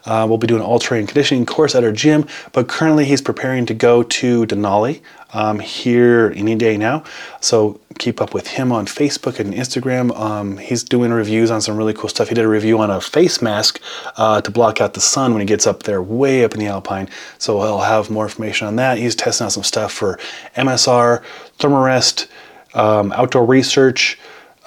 Uh, 0.06 0.26
we'll 0.28 0.38
be 0.38 0.48
doing 0.48 0.62
an 0.62 0.66
all 0.66 0.80
terrain 0.80 1.06
conditioning 1.06 1.46
course 1.46 1.76
at 1.76 1.84
our 1.84 1.92
gym, 1.92 2.26
but 2.52 2.68
currently 2.68 3.06
he's 3.06 3.22
preparing 3.22 3.66
to 3.66 3.74
go 3.74 4.04
to 4.04 4.46
Denali 4.46 5.02
um, 5.34 5.60
here 5.60 6.34
any 6.36 6.56
day 6.56 6.78
now. 6.78 7.04
So 7.40 7.80
keep 7.98 8.20
up 8.20 8.34
with 8.34 8.48
him 8.48 8.72
on 8.72 8.86
Facebook 8.86 9.40
and 9.40 9.54
Instagram. 9.54 10.18
Um, 10.20 10.58
he's 10.58 10.84
doing 10.84 11.12
reviews 11.12 11.52
on 11.52 11.62
some 11.62 11.78
really 11.78 11.94
cool 11.94 12.10
stuff. 12.10 12.30
He 12.30 12.36
did 12.36 12.46
a 12.46 12.50
review 12.50 12.80
on 12.80 12.90
a 12.90 13.00
face 13.00 13.42
mask 13.42 13.82
uh, 14.18 14.42
to 14.42 14.52
block 14.52 14.82
out 14.82 14.94
the 14.94 15.02
sun 15.02 15.34
when 15.34 15.42
he 15.42 15.46
gets 15.46 15.68
up 15.68 15.84
there 15.84 16.02
way 16.02 16.44
up 16.44 16.54
in 16.54 16.60
the 16.60 16.68
Alpine. 16.68 17.10
So 17.38 17.62
he'll 17.62 17.80
have 17.80 18.10
more 18.10 18.26
information 18.26 18.68
on 18.68 18.76
that. 18.78 18.98
He's 18.98 19.16
testing 19.16 19.46
out 19.46 19.52
some 19.52 19.64
stuff 19.64 19.92
for 19.92 20.20
MSR, 20.56 21.24
Thermarest, 21.60 22.28
um, 22.74 23.12
outdoor 23.14 23.46
research. 23.46 24.18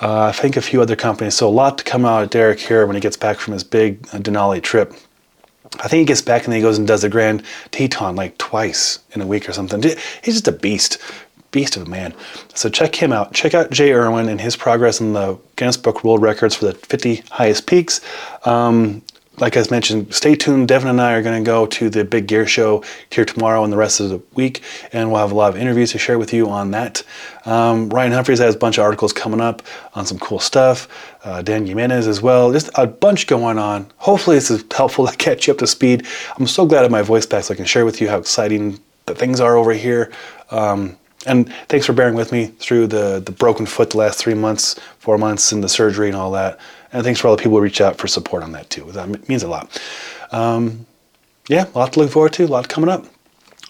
Uh, 0.01 0.25
I 0.25 0.33
think 0.33 0.57
a 0.57 0.63
few 0.63 0.83
other 0.83 0.97
companies. 0.97 1.35
So 1.35 1.49
a 1.49 1.51
lot 1.51 1.79
to 1.79 1.85
come 1.85 2.05
out 2.05 2.25
of 2.25 2.31
Derek 2.31 2.59
here 2.59 2.87
when 2.87 2.97
he 2.97 3.01
gets 3.01 3.17
back 3.17 3.39
from 3.39 3.53
his 3.53 3.65
big 3.65 4.03
Denali 4.03 4.63
trip. 4.63 4.93
I 5.81 5.89
think 5.89 6.01
he 6.01 6.05
gets 6.05 6.23
back 6.23 6.45
and 6.45 6.53
then 6.53 6.59
he 6.59 6.63
goes 6.63 6.79
and 6.79 6.87
does 6.87 7.03
the 7.03 7.09
Grand 7.09 7.43
Teton 7.71 8.17
like 8.17 8.39
twice 8.39 9.01
in 9.13 9.21
a 9.21 9.27
week 9.27 9.49
or 9.49 9.53
something. 9.53 9.83
He's 9.83 10.35
just 10.35 10.49
a 10.49 10.53
beast, 10.53 10.99
beast 11.51 11.77
of 11.77 11.87
a 11.87 11.91
man. 11.91 12.15
So 12.55 12.69
check 12.69 12.95
him 12.95 13.13
out. 13.13 13.33
Check 13.33 13.55
out 13.55 13.71
Jay 13.71 13.93
Irwin 13.93 14.29
and 14.29 14.41
his 14.41 14.57
progress 14.57 15.01
in 15.01 15.13
the 15.13 15.39
Guinness 15.57 15.77
Book 15.77 16.05
World 16.05 16.23
Records 16.23 16.55
for 16.55 16.67
the 16.67 16.75
50 16.75 17.17
highest 17.31 17.67
peaks. 17.67 18.01
Um, 18.45 19.03
like 19.39 19.57
I 19.57 19.65
mentioned, 19.71 20.15
stay 20.15 20.35
tuned. 20.35 20.69
Devin 20.69 20.89
and 20.89 21.01
I 21.01 21.15
are 21.15 21.23
going 21.23 21.43
to 21.43 21.47
go 21.47 21.67
to 21.67 21.91
the 21.91 22.05
big 22.05 22.27
gear 22.27 22.47
show 22.47 22.85
here 23.11 23.25
tomorrow 23.25 23.65
and 23.65 23.73
the 23.73 23.77
rest 23.77 24.01
of 24.01 24.11
the 24.11 24.23
week, 24.35 24.63
and 24.93 25.11
we'll 25.11 25.21
have 25.21 25.33
a 25.33 25.35
lot 25.35 25.55
of 25.55 25.61
interviews 25.61 25.93
to 25.93 25.99
share 25.99 26.19
with 26.19 26.33
you 26.33 26.49
on 26.49 26.71
that. 26.71 27.03
Um, 27.45 27.89
Ryan 27.91 28.13
Humphreys 28.13 28.39
has 28.39 28.55
a 28.55 28.59
bunch 28.59 28.79
of 28.79 28.85
articles 28.85 29.13
coming 29.13 29.41
up 29.41 29.63
on 29.95 30.07
some 30.07 30.19
cool 30.19 30.39
stuff. 30.39 30.89
Uh, 31.25 31.43
Dan 31.43 31.67
Jimenez 31.67 32.07
as 32.07 32.23
well. 32.23 32.53
Just 32.53 32.71
a 32.77 32.87
bunch 32.87 33.27
going 33.27 33.59
on. 33.59 33.91
Hopefully, 33.97 34.37
this 34.37 34.51
is 34.51 34.65
helpful 34.71 35.07
to 35.09 35.17
catch 35.17 35.47
you 35.47 35.53
up 35.53 35.59
to 35.59 35.67
speed. 35.67 36.07
I'm 36.39 36.47
so 36.47 36.65
glad 36.67 36.83
have 36.83 36.91
my 36.91 37.03
voice 37.03 37.27
back 37.27 37.45
so 37.45 37.55
I 37.55 37.57
can 37.57 37.67
share 37.67 37.85
with 37.85 38.01
you 38.01 38.09
how 38.09 38.19
exciting 38.19 38.79
the 39.07 39.15
things 39.15 39.41
are 39.41 39.57
over 39.57 39.73
here. 39.73 40.13
Um, 40.51 40.97
and 41.27 41.53
thanks 41.69 41.87
for 41.87 41.93
bearing 41.93 42.15
with 42.15 42.33
me 42.33 42.47
through 42.47 42.89
the, 42.89 43.23
the 43.25 43.33
broken 43.33 43.67
foot 43.67 43.91
the 43.91 43.99
last 43.99 44.19
three 44.19 44.35
months, 44.35 44.79
four 44.99 45.17
months, 45.17 45.53
and 45.53 45.65
the 45.65 45.69
surgery 45.69 46.09
and 46.09 46.17
all 46.17 46.31
that. 46.33 46.59
And 46.95 47.03
thanks 47.03 47.21
for 47.21 47.27
all 47.27 47.37
the 47.37 47.43
people 47.43 47.59
who 47.59 47.63
reach 47.63 47.81
out 47.81 47.99
for 47.99 48.07
support 48.07 48.45
on 48.45 48.53
that 48.53 48.71
too. 48.71 48.91
That 48.93 49.29
means 49.29 49.43
a 49.43 49.49
lot. 49.49 49.83
Um, 50.31 50.87
yeah, 51.49 51.67
a 51.75 51.79
lot 51.79 51.93
to 51.93 52.01
look 52.01 52.11
forward 52.11 52.33
to, 52.35 52.45
a 52.45 52.47
lot 52.47 52.69
coming 52.69 52.89
up. 52.89 53.05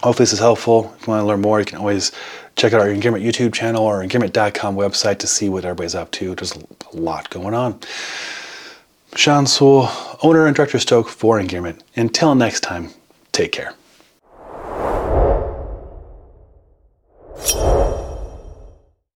Hopefully, 0.02 0.24
this 0.24 0.34
is 0.34 0.38
helpful. 0.38 0.94
If 1.00 1.06
you 1.06 1.12
want 1.12 1.22
to 1.22 1.26
learn 1.26 1.40
more, 1.40 1.58
you 1.58 1.64
can 1.64 1.78
always 1.78 2.12
check 2.56 2.74
out 2.74 2.80
our 2.80 2.88
Engearment 2.88 3.24
YouTube 3.24 3.54
channel 3.54 3.82
or 3.82 4.02
engearment.com 4.02 4.76
website 4.76 5.18
to 5.20 5.26
see 5.26 5.48
what 5.48 5.64
everybody's 5.64 5.94
up 5.94 6.10
to. 6.12 6.34
There's 6.34 6.54
a 6.54 6.96
lot 6.96 7.30
going 7.30 7.54
on. 7.54 7.80
Sean 9.16 9.46
Sewell, 9.46 9.90
owner 10.22 10.46
and 10.46 10.54
director 10.54 10.76
of 10.76 10.82
Stoke 10.82 11.08
for 11.08 11.40
Engearment. 11.40 11.80
Until 11.96 12.34
next 12.34 12.60
time, 12.60 12.90
take 13.32 13.52
care. 13.52 13.74